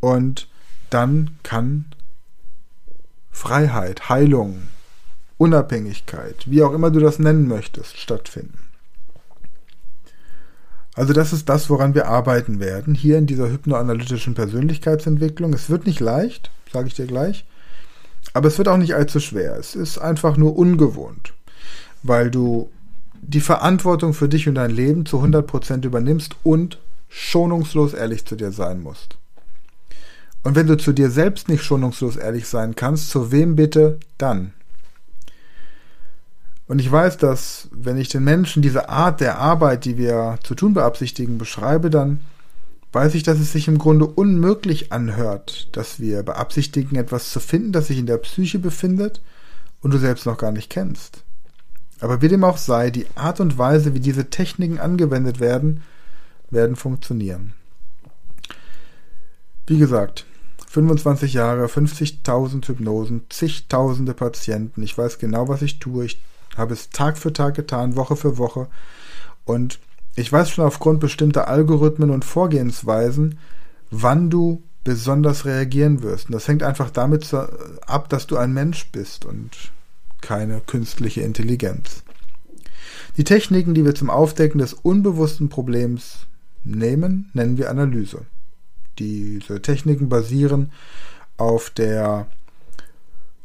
Und 0.00 0.48
dann 0.90 1.30
kann 1.42 1.86
Freiheit, 3.30 4.08
Heilung, 4.08 4.62
Unabhängigkeit, 5.38 6.44
wie 6.46 6.62
auch 6.62 6.72
immer 6.72 6.90
du 6.90 7.00
das 7.00 7.18
nennen 7.18 7.48
möchtest, 7.48 7.98
stattfinden. 7.98 8.58
Also 10.94 11.12
das 11.12 11.34
ist 11.34 11.48
das, 11.50 11.68
woran 11.68 11.94
wir 11.94 12.08
arbeiten 12.08 12.58
werden, 12.58 12.94
hier 12.94 13.18
in 13.18 13.26
dieser 13.26 13.50
hypnoanalytischen 13.50 14.32
Persönlichkeitsentwicklung. 14.34 15.52
Es 15.52 15.68
wird 15.68 15.84
nicht 15.84 16.00
leicht, 16.00 16.50
sage 16.72 16.88
ich 16.88 16.94
dir 16.94 17.06
gleich, 17.06 17.44
aber 18.32 18.48
es 18.48 18.56
wird 18.56 18.68
auch 18.68 18.78
nicht 18.78 18.94
allzu 18.94 19.20
schwer. 19.20 19.56
Es 19.56 19.74
ist 19.74 19.98
einfach 19.98 20.38
nur 20.38 20.56
ungewohnt, 20.56 21.34
weil 22.02 22.30
du 22.30 22.70
die 23.28 23.40
Verantwortung 23.40 24.14
für 24.14 24.28
dich 24.28 24.48
und 24.48 24.54
dein 24.54 24.70
Leben 24.70 25.04
zu 25.04 25.22
100% 25.22 25.84
übernimmst 25.84 26.36
und 26.42 26.78
schonungslos 27.08 27.92
ehrlich 27.92 28.24
zu 28.24 28.36
dir 28.36 28.52
sein 28.52 28.80
musst. 28.80 29.16
Und 30.44 30.54
wenn 30.54 30.68
du 30.68 30.76
zu 30.76 30.92
dir 30.92 31.10
selbst 31.10 31.48
nicht 31.48 31.64
schonungslos 31.64 32.16
ehrlich 32.16 32.46
sein 32.46 32.76
kannst, 32.76 33.10
zu 33.10 33.32
wem 33.32 33.56
bitte 33.56 33.98
dann? 34.16 34.52
Und 36.68 36.78
ich 36.78 36.90
weiß, 36.90 37.16
dass 37.16 37.68
wenn 37.72 37.96
ich 37.96 38.08
den 38.08 38.24
Menschen 38.24 38.62
diese 38.62 38.88
Art 38.88 39.20
der 39.20 39.38
Arbeit, 39.38 39.84
die 39.84 39.98
wir 39.98 40.38
zu 40.42 40.54
tun 40.54 40.74
beabsichtigen, 40.74 41.38
beschreibe, 41.38 41.90
dann 41.90 42.20
weiß 42.92 43.14
ich, 43.14 43.24
dass 43.24 43.40
es 43.40 43.52
sich 43.52 43.66
im 43.66 43.78
Grunde 43.78 44.06
unmöglich 44.06 44.92
anhört, 44.92 45.68
dass 45.72 45.98
wir 46.00 46.22
beabsichtigen, 46.22 46.96
etwas 46.96 47.30
zu 47.30 47.40
finden, 47.40 47.72
das 47.72 47.88
sich 47.88 47.98
in 47.98 48.06
der 48.06 48.18
Psyche 48.18 48.58
befindet 48.58 49.20
und 49.80 49.92
du 49.92 49.98
selbst 49.98 50.26
noch 50.26 50.38
gar 50.38 50.52
nicht 50.52 50.70
kennst. 50.70 51.25
Aber 52.00 52.20
wie 52.20 52.28
dem 52.28 52.44
auch 52.44 52.58
sei, 52.58 52.90
die 52.90 53.06
Art 53.14 53.40
und 53.40 53.56
Weise, 53.58 53.94
wie 53.94 54.00
diese 54.00 54.28
Techniken 54.28 54.78
angewendet 54.78 55.40
werden, 55.40 55.82
werden 56.50 56.76
funktionieren. 56.76 57.54
Wie 59.66 59.78
gesagt, 59.78 60.26
25 60.68 61.32
Jahre, 61.32 61.66
50.000 61.66 62.68
Hypnosen, 62.68 63.22
zigtausende 63.30 64.14
Patienten. 64.14 64.82
Ich 64.82 64.96
weiß 64.96 65.18
genau, 65.18 65.48
was 65.48 65.62
ich 65.62 65.78
tue. 65.78 66.04
Ich 66.04 66.20
habe 66.56 66.74
es 66.74 66.90
Tag 66.90 67.16
für 67.16 67.32
Tag 67.32 67.54
getan, 67.54 67.96
Woche 67.96 68.14
für 68.14 68.36
Woche. 68.36 68.68
Und 69.44 69.78
ich 70.16 70.30
weiß 70.30 70.50
schon 70.50 70.64
aufgrund 70.64 71.00
bestimmter 71.00 71.48
Algorithmen 71.48 72.10
und 72.10 72.24
Vorgehensweisen, 72.24 73.38
wann 73.90 74.30
du 74.30 74.62
besonders 74.84 75.46
reagieren 75.46 76.02
wirst. 76.02 76.26
Und 76.26 76.32
das 76.32 76.46
hängt 76.46 76.62
einfach 76.62 76.90
damit 76.90 77.32
ab, 77.86 78.08
dass 78.08 78.26
du 78.26 78.36
ein 78.36 78.52
Mensch 78.52 78.90
bist 78.92 79.24
und 79.24 79.72
keine 80.26 80.60
künstliche 80.60 81.20
Intelligenz. 81.20 82.02
Die 83.16 83.22
Techniken, 83.22 83.74
die 83.74 83.84
wir 83.84 83.94
zum 83.94 84.10
Aufdecken 84.10 84.58
des 84.58 84.74
unbewussten 84.74 85.48
Problems 85.48 86.26
nehmen, 86.64 87.30
nennen 87.32 87.56
wir 87.58 87.70
Analyse. 87.70 88.26
Diese 88.98 89.62
Techniken 89.62 90.08
basieren 90.08 90.72
auf 91.36 91.70
der 91.70 92.26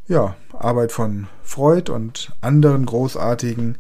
ja, 0.08 0.36
Arbeit 0.54 0.92
von 0.92 1.28
Freud 1.44 1.92
und 1.92 2.34
anderen 2.42 2.88
großartigen 2.88 3.78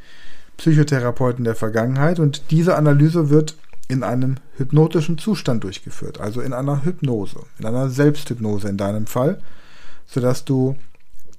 Psychotherapeuten 0.57 1.43
der 1.43 1.55
Vergangenheit. 1.55 2.19
Und 2.19 2.51
diese 2.51 2.75
Analyse 2.75 3.31
wird 3.31 3.57
in 3.87 4.03
einem 4.03 4.35
hypnotischen 4.57 5.17
Zustand 5.17 5.63
durchgeführt, 5.63 6.21
also 6.21 6.39
in 6.39 6.53
einer 6.53 6.85
Hypnose, 6.85 7.39
in 7.57 7.65
einer 7.65 7.89
Selbsthypnose 7.89 8.69
in 8.69 8.77
deinem 8.77 9.07
Fall, 9.07 9.41
sodass 10.05 10.45
du 10.45 10.77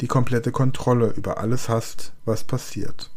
die 0.03 0.09
komplette 0.09 0.53
Kontrolle 0.53 1.15
über 1.17 1.38
alles 1.38 1.71
hast, 1.71 2.12
was 2.27 2.45
passiert. 2.45 3.11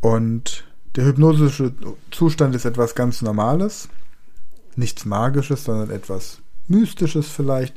Und 0.00 0.64
Der 0.96 1.04
hypnotische 1.04 1.72
Zustand 2.10 2.54
ist 2.54 2.64
etwas 2.64 2.96
ganz 2.96 3.22
Normales, 3.22 3.88
nichts 4.74 5.04
Magisches, 5.04 5.64
sondern 5.64 5.90
etwas 5.90 6.38
Mystisches 6.66 7.28
vielleicht. 7.28 7.76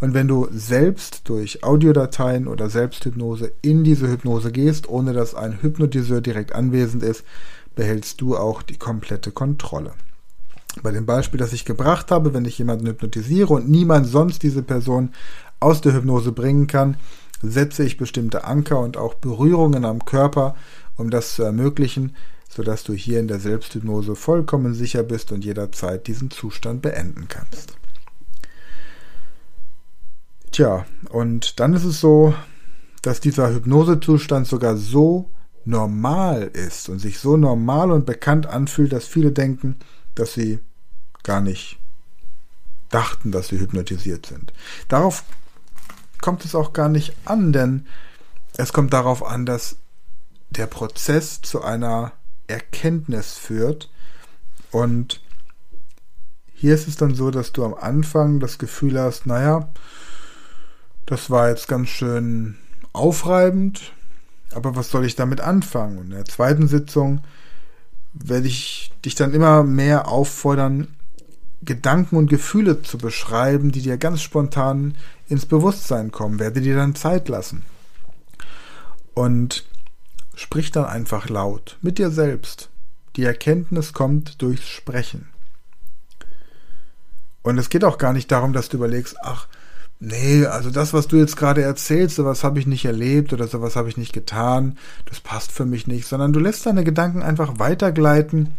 Und 0.00 0.14
wenn 0.14 0.28
du 0.28 0.48
selbst 0.52 1.28
durch 1.28 1.64
Audiodateien 1.64 2.46
oder 2.46 2.70
Selbsthypnose 2.70 3.52
in 3.62 3.82
diese 3.82 4.08
Hypnose 4.08 4.52
gehst, 4.52 4.88
ohne 4.88 5.12
dass 5.12 5.34
ein 5.34 5.62
Hypnotiseur 5.62 6.20
direkt 6.20 6.54
anwesend 6.54 7.02
ist, 7.02 7.24
behältst 7.74 8.20
du 8.20 8.36
auch 8.36 8.62
die 8.62 8.76
komplette 8.76 9.32
Kontrolle. 9.32 9.92
Bei 10.82 10.92
dem 10.92 11.06
Beispiel, 11.06 11.38
das 11.38 11.52
ich 11.52 11.64
gebracht 11.64 12.10
habe, 12.10 12.34
wenn 12.34 12.44
ich 12.44 12.58
jemanden 12.58 12.86
hypnotisiere 12.86 13.52
und 13.52 13.68
niemand 13.68 14.06
sonst 14.06 14.42
diese 14.42 14.62
Person 14.62 15.10
aus 15.60 15.80
der 15.80 15.94
Hypnose 15.94 16.32
bringen 16.32 16.66
kann, 16.66 16.96
setze 17.42 17.84
ich 17.84 17.96
bestimmte 17.96 18.44
Anker 18.44 18.80
und 18.80 18.96
auch 18.96 19.14
Berührungen 19.14 19.84
am 19.84 20.04
Körper, 20.04 20.54
um 20.96 21.10
das 21.10 21.34
zu 21.34 21.42
ermöglichen, 21.42 22.16
sodass 22.48 22.84
du 22.84 22.92
hier 22.94 23.20
in 23.20 23.28
der 23.28 23.40
Selbsthypnose 23.40 24.14
vollkommen 24.14 24.74
sicher 24.74 25.02
bist 25.02 25.32
und 25.32 25.44
jederzeit 25.44 26.06
diesen 26.06 26.30
Zustand 26.30 26.82
beenden 26.82 27.26
kannst. 27.28 27.76
Tja, 30.52 30.86
und 31.10 31.58
dann 31.58 31.74
ist 31.74 31.84
es 31.84 32.00
so, 32.00 32.32
dass 33.02 33.20
dieser 33.20 33.52
Hypnosezustand 33.52 34.46
sogar 34.46 34.76
so 34.76 35.30
normal 35.64 36.42
ist 36.52 36.88
und 36.88 36.98
sich 37.00 37.18
so 37.18 37.36
normal 37.36 37.90
und 37.90 38.06
bekannt 38.06 38.46
anfühlt, 38.46 38.92
dass 38.92 39.06
viele 39.06 39.32
denken, 39.32 39.76
dass 40.14 40.34
sie 40.34 40.60
gar 41.24 41.40
nicht 41.40 41.78
dachten, 42.90 43.32
dass 43.32 43.48
sie 43.48 43.58
hypnotisiert 43.58 44.26
sind. 44.26 44.52
Darauf 44.88 45.24
kommt 46.24 46.46
es 46.46 46.54
auch 46.54 46.72
gar 46.72 46.88
nicht 46.88 47.12
an, 47.26 47.52
denn 47.52 47.84
es 48.56 48.72
kommt 48.72 48.94
darauf 48.94 49.22
an, 49.22 49.44
dass 49.44 49.76
der 50.48 50.66
Prozess 50.66 51.42
zu 51.42 51.62
einer 51.62 52.12
Erkenntnis 52.46 53.34
führt. 53.34 53.90
Und 54.70 55.20
hier 56.54 56.74
ist 56.74 56.88
es 56.88 56.96
dann 56.96 57.14
so, 57.14 57.30
dass 57.30 57.52
du 57.52 57.62
am 57.62 57.74
Anfang 57.74 58.40
das 58.40 58.56
Gefühl 58.56 58.98
hast, 58.98 59.26
naja, 59.26 59.68
das 61.04 61.28
war 61.28 61.50
jetzt 61.50 61.68
ganz 61.68 61.90
schön 61.90 62.56
aufreibend, 62.94 63.92
aber 64.54 64.76
was 64.76 64.88
soll 64.88 65.04
ich 65.04 65.16
damit 65.16 65.42
anfangen? 65.42 65.98
Und 65.98 66.04
in 66.06 66.12
der 66.12 66.24
zweiten 66.24 66.68
Sitzung 66.68 67.20
werde 68.14 68.46
ich 68.46 68.90
dich 69.04 69.14
dann 69.14 69.34
immer 69.34 69.62
mehr 69.62 70.08
auffordern, 70.08 70.88
Gedanken 71.64 72.16
und 72.16 72.28
Gefühle 72.28 72.82
zu 72.82 72.98
beschreiben, 72.98 73.72
die 73.72 73.82
dir 73.82 73.96
ganz 73.96 74.22
spontan 74.22 74.94
ins 75.28 75.46
Bewusstsein 75.46 76.12
kommen. 76.12 76.38
Werde 76.38 76.60
dir 76.60 76.76
dann 76.76 76.94
Zeit 76.94 77.28
lassen. 77.28 77.64
Und 79.14 79.64
sprich 80.34 80.70
dann 80.70 80.86
einfach 80.86 81.28
laut 81.28 81.78
mit 81.80 81.98
dir 81.98 82.10
selbst. 82.10 82.68
Die 83.16 83.24
Erkenntnis 83.24 83.92
kommt 83.92 84.42
durchs 84.42 84.66
Sprechen. 84.66 85.28
Und 87.42 87.58
es 87.58 87.68
geht 87.68 87.84
auch 87.84 87.98
gar 87.98 88.12
nicht 88.12 88.32
darum, 88.32 88.52
dass 88.52 88.68
du 88.70 88.78
überlegst, 88.78 89.16
ach, 89.22 89.46
nee, 90.00 90.46
also 90.46 90.70
das, 90.70 90.92
was 90.92 91.06
du 91.06 91.16
jetzt 91.16 91.36
gerade 91.36 91.62
erzählst, 91.62 92.16
sowas 92.16 92.42
habe 92.42 92.58
ich 92.58 92.66
nicht 92.66 92.84
erlebt 92.84 93.32
oder 93.32 93.46
sowas 93.46 93.76
habe 93.76 93.88
ich 93.88 93.96
nicht 93.96 94.12
getan, 94.12 94.78
das 95.04 95.20
passt 95.20 95.52
für 95.52 95.66
mich 95.66 95.86
nicht, 95.86 96.06
sondern 96.06 96.32
du 96.32 96.40
lässt 96.40 96.66
deine 96.66 96.84
Gedanken 96.84 97.22
einfach 97.22 97.58
weitergleiten 97.58 98.54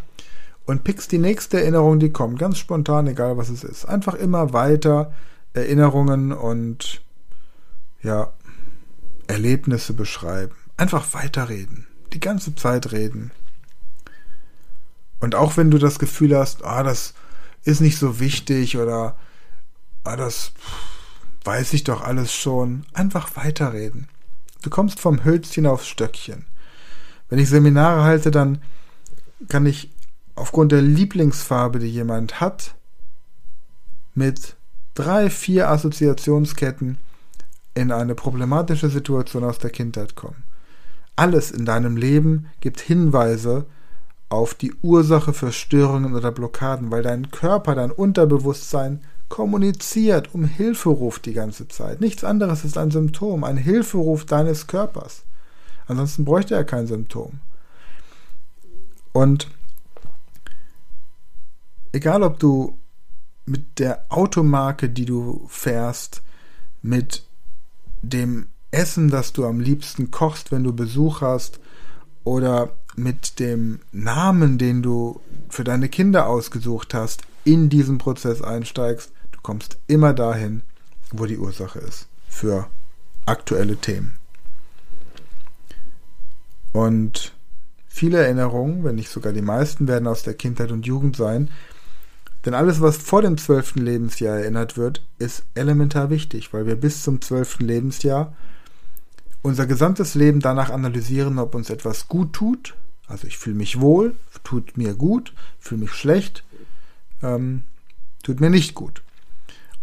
und 0.65 0.83
pickst 0.83 1.11
die 1.11 1.17
nächste 1.17 1.59
Erinnerung, 1.59 1.99
die 1.99 2.11
kommt, 2.11 2.39
ganz 2.39 2.57
spontan, 2.57 3.07
egal 3.07 3.37
was 3.37 3.49
es 3.49 3.63
ist. 3.63 3.85
Einfach 3.85 4.15
immer 4.15 4.53
weiter 4.53 5.13
Erinnerungen 5.53 6.31
und 6.31 7.01
ja, 8.01 8.33
Erlebnisse 9.27 9.93
beschreiben. 9.93 10.55
Einfach 10.77 11.13
weiterreden. 11.13 11.87
Die 12.13 12.19
ganze 12.19 12.55
Zeit 12.55 12.91
reden. 12.91 13.31
Und 15.19 15.35
auch 15.35 15.57
wenn 15.57 15.71
du 15.71 15.77
das 15.77 15.99
Gefühl 15.99 16.37
hast, 16.37 16.63
ah, 16.63 16.83
das 16.83 17.13
ist 17.63 17.81
nicht 17.81 17.97
so 17.97 18.19
wichtig 18.19 18.77
oder 18.77 19.17
ah, 20.03 20.15
das 20.15 20.51
weiß 21.43 21.73
ich 21.73 21.83
doch 21.83 22.01
alles 22.01 22.33
schon. 22.33 22.85
Einfach 22.93 23.35
weiterreden. 23.35 24.07
Du 24.61 24.69
kommst 24.69 24.99
vom 24.99 25.23
Hölzchen 25.23 25.67
aufs 25.67 25.87
Stöckchen. 25.87 26.45
Wenn 27.29 27.39
ich 27.39 27.49
Seminare 27.49 28.03
halte, 28.03 28.31
dann 28.31 28.61
kann 29.47 29.65
ich 29.65 29.91
aufgrund 30.35 30.71
der 30.71 30.81
Lieblingsfarbe, 30.81 31.79
die 31.79 31.89
jemand 31.89 32.39
hat, 32.41 32.75
mit 34.13 34.55
drei, 34.93 35.29
vier 35.29 35.69
Assoziationsketten 35.69 36.97
in 37.73 37.91
eine 37.91 38.15
problematische 38.15 38.89
Situation 38.89 39.43
aus 39.43 39.59
der 39.59 39.69
Kindheit 39.69 40.15
kommen. 40.15 40.43
Alles 41.15 41.51
in 41.51 41.65
deinem 41.65 41.97
Leben 41.97 42.47
gibt 42.59 42.79
Hinweise 42.81 43.65
auf 44.29 44.53
die 44.53 44.73
Ursache 44.81 45.33
für 45.33 45.51
Störungen 45.51 46.15
oder 46.15 46.31
Blockaden, 46.31 46.91
weil 46.91 47.03
dein 47.03 47.31
Körper, 47.31 47.75
dein 47.75 47.91
Unterbewusstsein 47.91 49.01
kommuniziert, 49.29 50.33
um 50.33 50.45
Hilfe 50.45 50.89
ruft 50.89 51.25
die 51.25 51.33
ganze 51.33 51.67
Zeit. 51.67 52.01
Nichts 52.01 52.23
anderes 52.23 52.63
ist 52.63 52.77
ein 52.77 52.91
Symptom, 52.91 53.43
ein 53.43 53.57
Hilferuf 53.57 54.25
deines 54.25 54.67
Körpers. 54.67 55.23
Ansonsten 55.87 56.25
bräuchte 56.25 56.55
er 56.55 56.63
kein 56.63 56.87
Symptom. 56.87 57.39
Und 59.13 59.47
egal 61.95 62.23
ob 62.23 62.39
du 62.39 62.77
mit 63.45 63.79
der 63.79 64.05
Automarke, 64.09 64.89
die 64.89 65.05
du 65.05 65.45
fährst, 65.47 66.21
mit 66.81 67.25
dem 68.01 68.47
Essen, 68.71 69.09
das 69.09 69.31
du 69.31 69.45
am 69.45 69.59
liebsten 69.61 70.11
kochst, 70.11 70.51
wenn 70.51 70.63
du 70.63 70.73
Besuch 70.73 71.21
hast, 71.21 71.59
oder 72.25 72.75
mit 72.95 73.39
dem 73.39 73.79
Namen, 73.91 74.57
den 74.57 74.81
du 74.81 75.21
für 75.47 75.63
deine 75.63 75.87
Kinder 75.87 76.27
ausgesucht 76.27 76.93
hast, 76.93 77.21
in 77.45 77.69
diesen 77.69 77.97
Prozess 77.97 78.41
einsteigst, 78.41 79.11
du 79.31 79.39
kommst 79.41 79.77
immer 79.87 80.13
dahin, 80.13 80.63
wo 81.11 81.25
die 81.25 81.37
Ursache 81.37 81.79
ist 81.79 82.07
für 82.27 82.67
aktuelle 83.25 83.77
Themen. 83.77 84.17
Und 86.73 87.33
viele 87.87 88.17
Erinnerungen, 88.17 88.83
wenn 88.83 88.95
nicht 88.95 89.09
sogar 89.09 89.31
die 89.31 89.41
meisten, 89.41 89.87
werden 89.87 90.07
aus 90.07 90.23
der 90.23 90.33
Kindheit 90.33 90.71
und 90.71 90.85
Jugend 90.85 91.15
sein, 91.15 91.49
denn 92.45 92.53
alles, 92.53 92.79
was 92.79 92.97
vor 92.97 93.21
dem 93.21 93.37
zwölften 93.37 93.79
Lebensjahr 93.79 94.37
erinnert 94.37 94.77
wird, 94.77 95.05
ist 95.17 95.43
elementar 95.55 96.09
wichtig, 96.09 96.53
weil 96.53 96.67
wir 96.67 96.75
bis 96.75 97.03
zum 97.03 97.21
zwölften 97.21 97.65
Lebensjahr 97.65 98.33
unser 99.41 99.65
gesamtes 99.65 100.15
Leben 100.15 100.39
danach 100.39 100.69
analysieren, 100.69 101.39
ob 101.39 101.55
uns 101.55 101.69
etwas 101.69 102.07
gut 102.07 102.33
tut. 102.33 102.75
Also 103.07 103.27
ich 103.27 103.37
fühle 103.37 103.55
mich 103.55 103.79
wohl, 103.79 104.15
tut 104.43 104.77
mir 104.77 104.93
gut, 104.95 105.33
fühle 105.59 105.81
mich 105.81 105.91
schlecht, 105.91 106.43
ähm, 107.21 107.63
tut 108.23 108.39
mir 108.39 108.49
nicht 108.49 108.73
gut. 108.73 109.03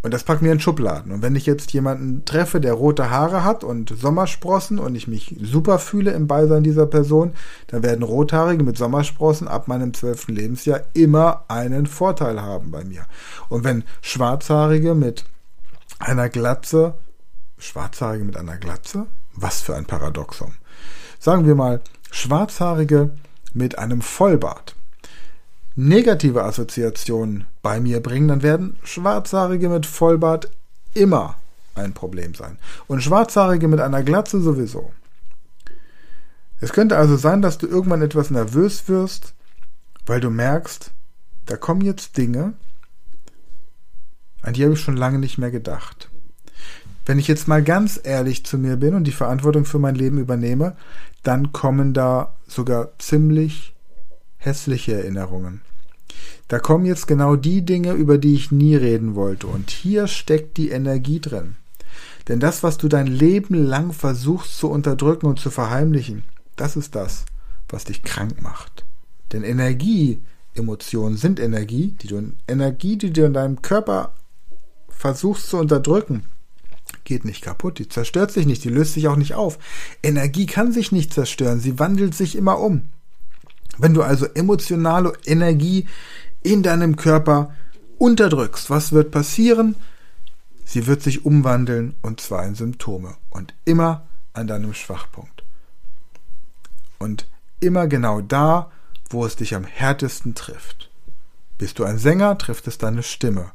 Und 0.02 0.12
das 0.12 0.24
packen 0.24 0.44
wir 0.44 0.52
in 0.52 0.58
Schubladen. 0.58 1.12
Und 1.12 1.22
wenn 1.22 1.36
ich 1.36 1.46
jetzt 1.46 1.72
jemanden 1.72 2.24
treffe, 2.24 2.60
der 2.60 2.72
rote 2.72 3.10
Haare 3.10 3.44
hat 3.44 3.62
und 3.62 3.94
Sommersprossen 3.96 4.80
und 4.80 4.96
ich 4.96 5.06
mich 5.06 5.36
super 5.40 5.78
fühle 5.78 6.10
im 6.10 6.26
Beisein 6.26 6.64
dieser 6.64 6.86
Person, 6.86 7.34
dann 7.68 7.84
werden 7.84 8.02
Rothaarige 8.02 8.64
mit 8.64 8.76
Sommersprossen 8.76 9.46
ab 9.46 9.68
meinem 9.68 9.94
zwölften 9.94 10.34
Lebensjahr 10.34 10.80
immer 10.94 11.44
einen 11.46 11.86
Vorteil 11.86 12.42
haben 12.42 12.72
bei 12.72 12.84
mir. 12.84 13.06
Und 13.48 13.62
wenn 13.62 13.84
Schwarzhaarige 14.00 14.96
mit 14.96 15.24
einer 16.00 16.28
Glatze, 16.28 16.94
Schwarzhaarige 17.58 18.24
mit 18.24 18.36
einer 18.36 18.56
Glatze? 18.56 19.06
Was 19.34 19.62
für 19.62 19.76
ein 19.76 19.86
Paradoxon. 19.86 20.52
Sagen 21.20 21.46
wir 21.46 21.54
mal, 21.54 21.80
Schwarzhaarige 22.10 23.10
mit 23.54 23.78
einem 23.78 24.02
Vollbart 24.02 24.74
negative 25.74 26.44
Assoziationen 26.44 27.46
bei 27.62 27.80
mir 27.80 28.00
bringen, 28.00 28.28
dann 28.28 28.42
werden 28.42 28.76
Schwarzhaarige 28.84 29.68
mit 29.68 29.86
Vollbart 29.86 30.50
immer 30.94 31.36
ein 31.74 31.94
Problem 31.94 32.34
sein. 32.34 32.58
Und 32.86 33.02
Schwarzhaarige 33.02 33.68
mit 33.68 33.80
einer 33.80 34.02
Glatze 34.02 34.40
sowieso. 34.40 34.92
Es 36.60 36.72
könnte 36.72 36.96
also 36.96 37.16
sein, 37.16 37.42
dass 37.42 37.58
du 37.58 37.66
irgendwann 37.66 38.02
etwas 38.02 38.30
nervös 38.30 38.88
wirst, 38.88 39.34
weil 40.06 40.20
du 40.20 40.30
merkst, 40.30 40.92
da 41.46 41.56
kommen 41.56 41.80
jetzt 41.80 42.16
Dinge, 42.16 42.54
an 44.42 44.54
die 44.54 44.64
habe 44.64 44.74
ich 44.74 44.80
schon 44.80 44.96
lange 44.96 45.18
nicht 45.18 45.38
mehr 45.38 45.50
gedacht. 45.50 46.08
Wenn 47.04 47.18
ich 47.18 47.26
jetzt 47.26 47.48
mal 47.48 47.62
ganz 47.62 47.98
ehrlich 48.02 48.44
zu 48.44 48.58
mir 48.58 48.76
bin 48.76 48.94
und 48.94 49.04
die 49.04 49.12
Verantwortung 49.12 49.64
für 49.64 49.78
mein 49.78 49.94
Leben 49.94 50.18
übernehme, 50.18 50.76
dann 51.22 51.52
kommen 51.52 51.94
da 51.94 52.36
sogar 52.46 52.90
ziemlich 52.98 53.71
hässliche 54.44 54.94
Erinnerungen. 54.94 55.62
Da 56.48 56.58
kommen 56.58 56.84
jetzt 56.84 57.06
genau 57.06 57.36
die 57.36 57.64
Dinge, 57.64 57.92
über 57.92 58.18
die 58.18 58.34
ich 58.34 58.50
nie 58.50 58.76
reden 58.76 59.14
wollte. 59.14 59.46
Und 59.46 59.70
hier 59.70 60.06
steckt 60.06 60.56
die 60.56 60.70
Energie 60.70 61.20
drin. 61.20 61.56
Denn 62.28 62.40
das, 62.40 62.62
was 62.62 62.78
du 62.78 62.88
dein 62.88 63.06
Leben 63.06 63.54
lang 63.54 63.92
versuchst 63.92 64.58
zu 64.58 64.68
unterdrücken 64.68 65.26
und 65.26 65.40
zu 65.40 65.50
verheimlichen, 65.50 66.24
das 66.56 66.76
ist 66.76 66.94
das, 66.94 67.24
was 67.68 67.84
dich 67.84 68.02
krank 68.02 68.42
macht. 68.42 68.84
Denn 69.32 69.44
Energie, 69.44 70.20
Emotionen 70.54 71.16
sind 71.16 71.40
Energie, 71.40 71.96
die 72.02 72.08
du, 72.08 72.32
Energie, 72.46 72.96
die 72.96 73.12
du 73.12 73.24
in 73.24 73.32
deinem 73.32 73.62
Körper 73.62 74.14
versuchst 74.88 75.48
zu 75.48 75.56
unterdrücken, 75.56 76.24
geht 77.04 77.24
nicht 77.24 77.42
kaputt, 77.42 77.78
die 77.78 77.88
zerstört 77.88 78.30
sich 78.30 78.46
nicht, 78.46 78.62
die 78.64 78.68
löst 78.68 78.94
sich 78.94 79.08
auch 79.08 79.16
nicht 79.16 79.34
auf. 79.34 79.58
Energie 80.02 80.46
kann 80.46 80.72
sich 80.72 80.92
nicht 80.92 81.14
zerstören, 81.14 81.60
sie 81.60 81.78
wandelt 81.78 82.14
sich 82.14 82.36
immer 82.36 82.60
um. 82.60 82.90
Wenn 83.78 83.94
du 83.94 84.02
also 84.02 84.26
emotionale 84.26 85.12
Energie 85.24 85.88
in 86.42 86.62
deinem 86.62 86.96
Körper 86.96 87.54
unterdrückst, 87.98 88.70
was 88.70 88.92
wird 88.92 89.10
passieren? 89.10 89.76
Sie 90.64 90.86
wird 90.86 91.02
sich 91.02 91.24
umwandeln 91.24 91.94
und 92.02 92.20
zwar 92.20 92.44
in 92.46 92.54
Symptome 92.54 93.16
und 93.30 93.54
immer 93.64 94.06
an 94.32 94.46
deinem 94.46 94.74
Schwachpunkt. 94.74 95.44
Und 96.98 97.26
immer 97.60 97.86
genau 97.86 98.20
da, 98.20 98.70
wo 99.10 99.24
es 99.24 99.36
dich 99.36 99.54
am 99.54 99.64
härtesten 99.64 100.34
trifft. 100.34 100.90
Bist 101.58 101.78
du 101.78 101.84
ein 101.84 101.98
Sänger, 101.98 102.38
trifft 102.38 102.66
es 102.66 102.78
deine 102.78 103.02
Stimme. 103.02 103.52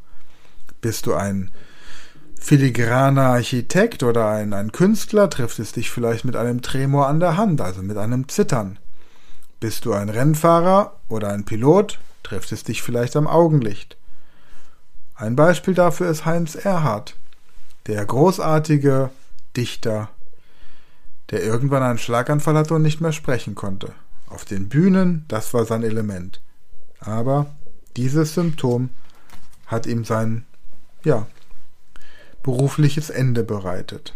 Bist 0.82 1.08
du 1.08 1.14
ein 1.14 1.52
filigraner 2.40 3.24
Architekt 3.24 4.04
oder 4.04 4.30
ein, 4.30 4.54
ein 4.54 4.72
Künstler, 4.72 5.30
trifft 5.30 5.60
es 5.60 5.72
dich 5.72 5.90
vielleicht 5.90 6.24
mit 6.24 6.36
einem 6.36 6.62
Tremor 6.62 7.08
an 7.08 7.20
der 7.20 7.36
Hand, 7.36 7.62
also 7.62 7.82
mit 7.82 7.98
einem 7.98 8.30
Zittern. 8.30 8.80
Bist 9.60 9.86
du 9.86 9.94
ein 9.94 10.10
Rennfahrer 10.10 11.00
oder 11.08 11.30
ein 11.30 11.44
Pilot, 11.44 12.00
trifft 12.22 12.52
es 12.52 12.64
dich 12.64 12.84
vielleicht 12.84 13.16
am 13.16 13.28
Augenlicht. 13.28 13.98
Ein 15.16 15.36
Beispiel 15.36 15.74
dafür 15.74 16.10
ist 16.12 16.26
Heinz 16.26 16.54
Erhardt, 16.54 17.16
der 17.88 18.06
großartige 18.06 19.10
Dichter, 19.56 20.10
der 21.32 21.44
irgendwann 21.44 21.82
einen 21.82 21.98
Schlaganfall 21.98 22.56
hatte 22.56 22.76
und 22.76 22.84
nicht 22.84 23.02
mehr 23.02 23.14
sprechen 23.14 23.56
konnte. 23.56 23.94
Auf 24.28 24.46
den 24.46 24.70
Bühnen, 24.70 25.26
das 25.28 25.54
war 25.56 25.66
sein 25.66 25.84
Element. 25.84 26.40
Aber 27.00 27.48
dieses 27.96 28.36
Symptom 28.36 28.92
hat 29.66 29.88
ihm 29.88 30.06
sein, 30.06 30.46
ja, 31.04 31.26
berufliches 32.44 33.10
Ende 33.10 33.44
bereitet. 33.44 34.14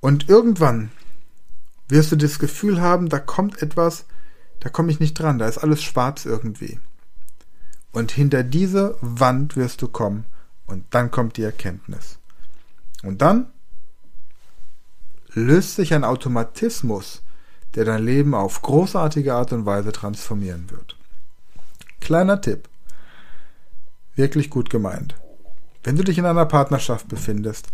Und 0.00 0.28
irgendwann 0.28 0.90
wirst 1.88 2.12
du 2.12 2.16
das 2.16 2.38
Gefühl 2.38 2.80
haben, 2.80 3.08
da 3.08 3.18
kommt 3.18 3.62
etwas, 3.62 4.04
da 4.60 4.68
komme 4.68 4.90
ich 4.90 5.00
nicht 5.00 5.14
dran, 5.14 5.38
da 5.38 5.48
ist 5.48 5.58
alles 5.58 5.82
schwarz 5.82 6.24
irgendwie. 6.24 6.78
Und 7.92 8.12
hinter 8.12 8.42
diese 8.42 8.96
Wand 9.00 9.56
wirst 9.56 9.82
du 9.82 9.88
kommen 9.88 10.24
und 10.66 10.84
dann 10.90 11.10
kommt 11.10 11.36
die 11.36 11.42
Erkenntnis. 11.42 12.18
Und 13.02 13.22
dann 13.22 13.46
löst 15.32 15.76
sich 15.76 15.94
ein 15.94 16.04
Automatismus, 16.04 17.22
der 17.74 17.84
dein 17.84 18.04
Leben 18.04 18.34
auf 18.34 18.62
großartige 18.62 19.34
Art 19.34 19.52
und 19.52 19.66
Weise 19.66 19.92
transformieren 19.92 20.70
wird. 20.70 20.96
Kleiner 22.00 22.40
Tipp. 22.40 22.68
Wirklich 24.14 24.50
gut 24.50 24.70
gemeint. 24.70 25.14
Wenn 25.84 25.96
du 25.96 26.02
dich 26.02 26.18
in 26.18 26.26
einer 26.26 26.46
Partnerschaft 26.46 27.08
befindest, 27.08 27.68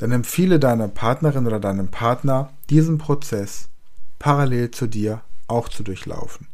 dann 0.00 0.12
empfehle 0.12 0.58
deiner 0.58 0.88
Partnerin 0.88 1.46
oder 1.46 1.60
deinem 1.60 1.88
Partner, 1.88 2.54
diesen 2.70 2.96
Prozess 2.96 3.68
parallel 4.18 4.70
zu 4.70 4.86
dir 4.86 5.20
auch 5.46 5.68
zu 5.68 5.82
durchlaufen. 5.82 6.46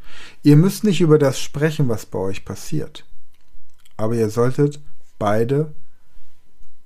Ihr 0.42 0.56
müsst 0.56 0.82
nicht 0.82 1.00
über 1.00 1.16
das 1.16 1.38
sprechen, 1.38 1.88
was 1.88 2.06
bei 2.06 2.18
euch 2.18 2.44
passiert. 2.44 3.04
Aber 3.96 4.14
ihr 4.14 4.30
solltet 4.30 4.80
beide 5.20 5.72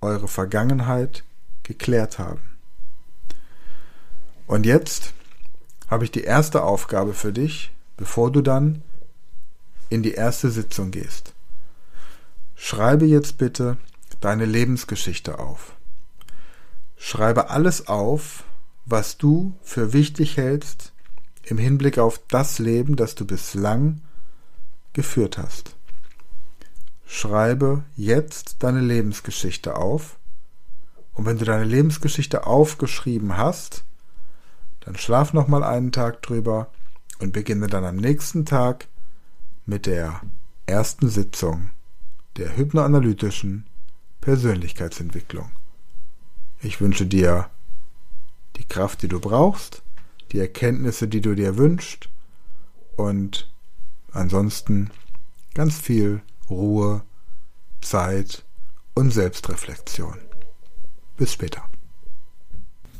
eure 0.02 0.28
Vergangenheit 0.28 1.24
geklärt 1.62 2.18
haben. 2.18 2.42
Und 4.46 4.66
jetzt 4.66 5.14
habe 5.88 6.04
ich 6.04 6.10
die 6.10 6.24
erste 6.24 6.62
Aufgabe 6.62 7.14
für 7.14 7.32
dich, 7.32 7.70
bevor 7.96 8.30
du 8.30 8.42
dann 8.42 8.82
in 9.88 10.02
die 10.02 10.12
erste 10.12 10.50
Sitzung 10.50 10.90
gehst. 10.90 11.32
Schreibe 12.54 13.06
jetzt 13.06 13.38
bitte 13.38 13.78
deine 14.20 14.44
Lebensgeschichte 14.44 15.38
auf. 15.38 15.74
Schreibe 17.02 17.48
alles 17.48 17.88
auf, 17.88 18.44
was 18.84 19.16
du 19.16 19.54
für 19.62 19.94
wichtig 19.94 20.36
hältst 20.36 20.92
im 21.42 21.56
Hinblick 21.56 21.98
auf 21.98 22.20
das 22.28 22.58
Leben, 22.58 22.94
das 22.94 23.14
du 23.14 23.26
bislang 23.26 24.02
geführt 24.92 25.38
hast. 25.38 25.74
Schreibe 27.06 27.84
jetzt 27.96 28.62
deine 28.62 28.82
Lebensgeschichte 28.82 29.76
auf. 29.76 30.18
Und 31.14 31.24
wenn 31.24 31.38
du 31.38 31.46
deine 31.46 31.64
Lebensgeschichte 31.64 32.46
aufgeschrieben 32.46 33.38
hast, 33.38 33.82
dann 34.80 34.96
schlaf 34.96 35.32
noch 35.32 35.48
mal 35.48 35.64
einen 35.64 35.92
Tag 35.92 36.20
drüber 36.20 36.70
und 37.18 37.32
beginne 37.32 37.66
dann 37.66 37.84
am 37.84 37.96
nächsten 37.96 38.44
Tag 38.44 38.88
mit 39.64 39.86
der 39.86 40.20
ersten 40.66 41.08
Sitzung 41.08 41.70
der 42.36 42.56
hypnoanalytischen 42.58 43.66
Persönlichkeitsentwicklung. 44.20 45.50
Ich 46.62 46.80
wünsche 46.80 47.06
dir 47.06 47.48
die 48.56 48.64
Kraft, 48.64 49.02
die 49.02 49.08
du 49.08 49.18
brauchst, 49.18 49.82
die 50.32 50.38
Erkenntnisse, 50.38 51.08
die 51.08 51.20
du 51.20 51.34
dir 51.34 51.56
wünschst 51.56 52.08
und 52.96 53.50
ansonsten 54.12 54.90
ganz 55.54 55.78
viel 55.78 56.22
Ruhe, 56.50 57.02
Zeit 57.80 58.44
und 58.94 59.10
Selbstreflexion. 59.10 60.18
Bis 61.16 61.32
später. 61.32 61.68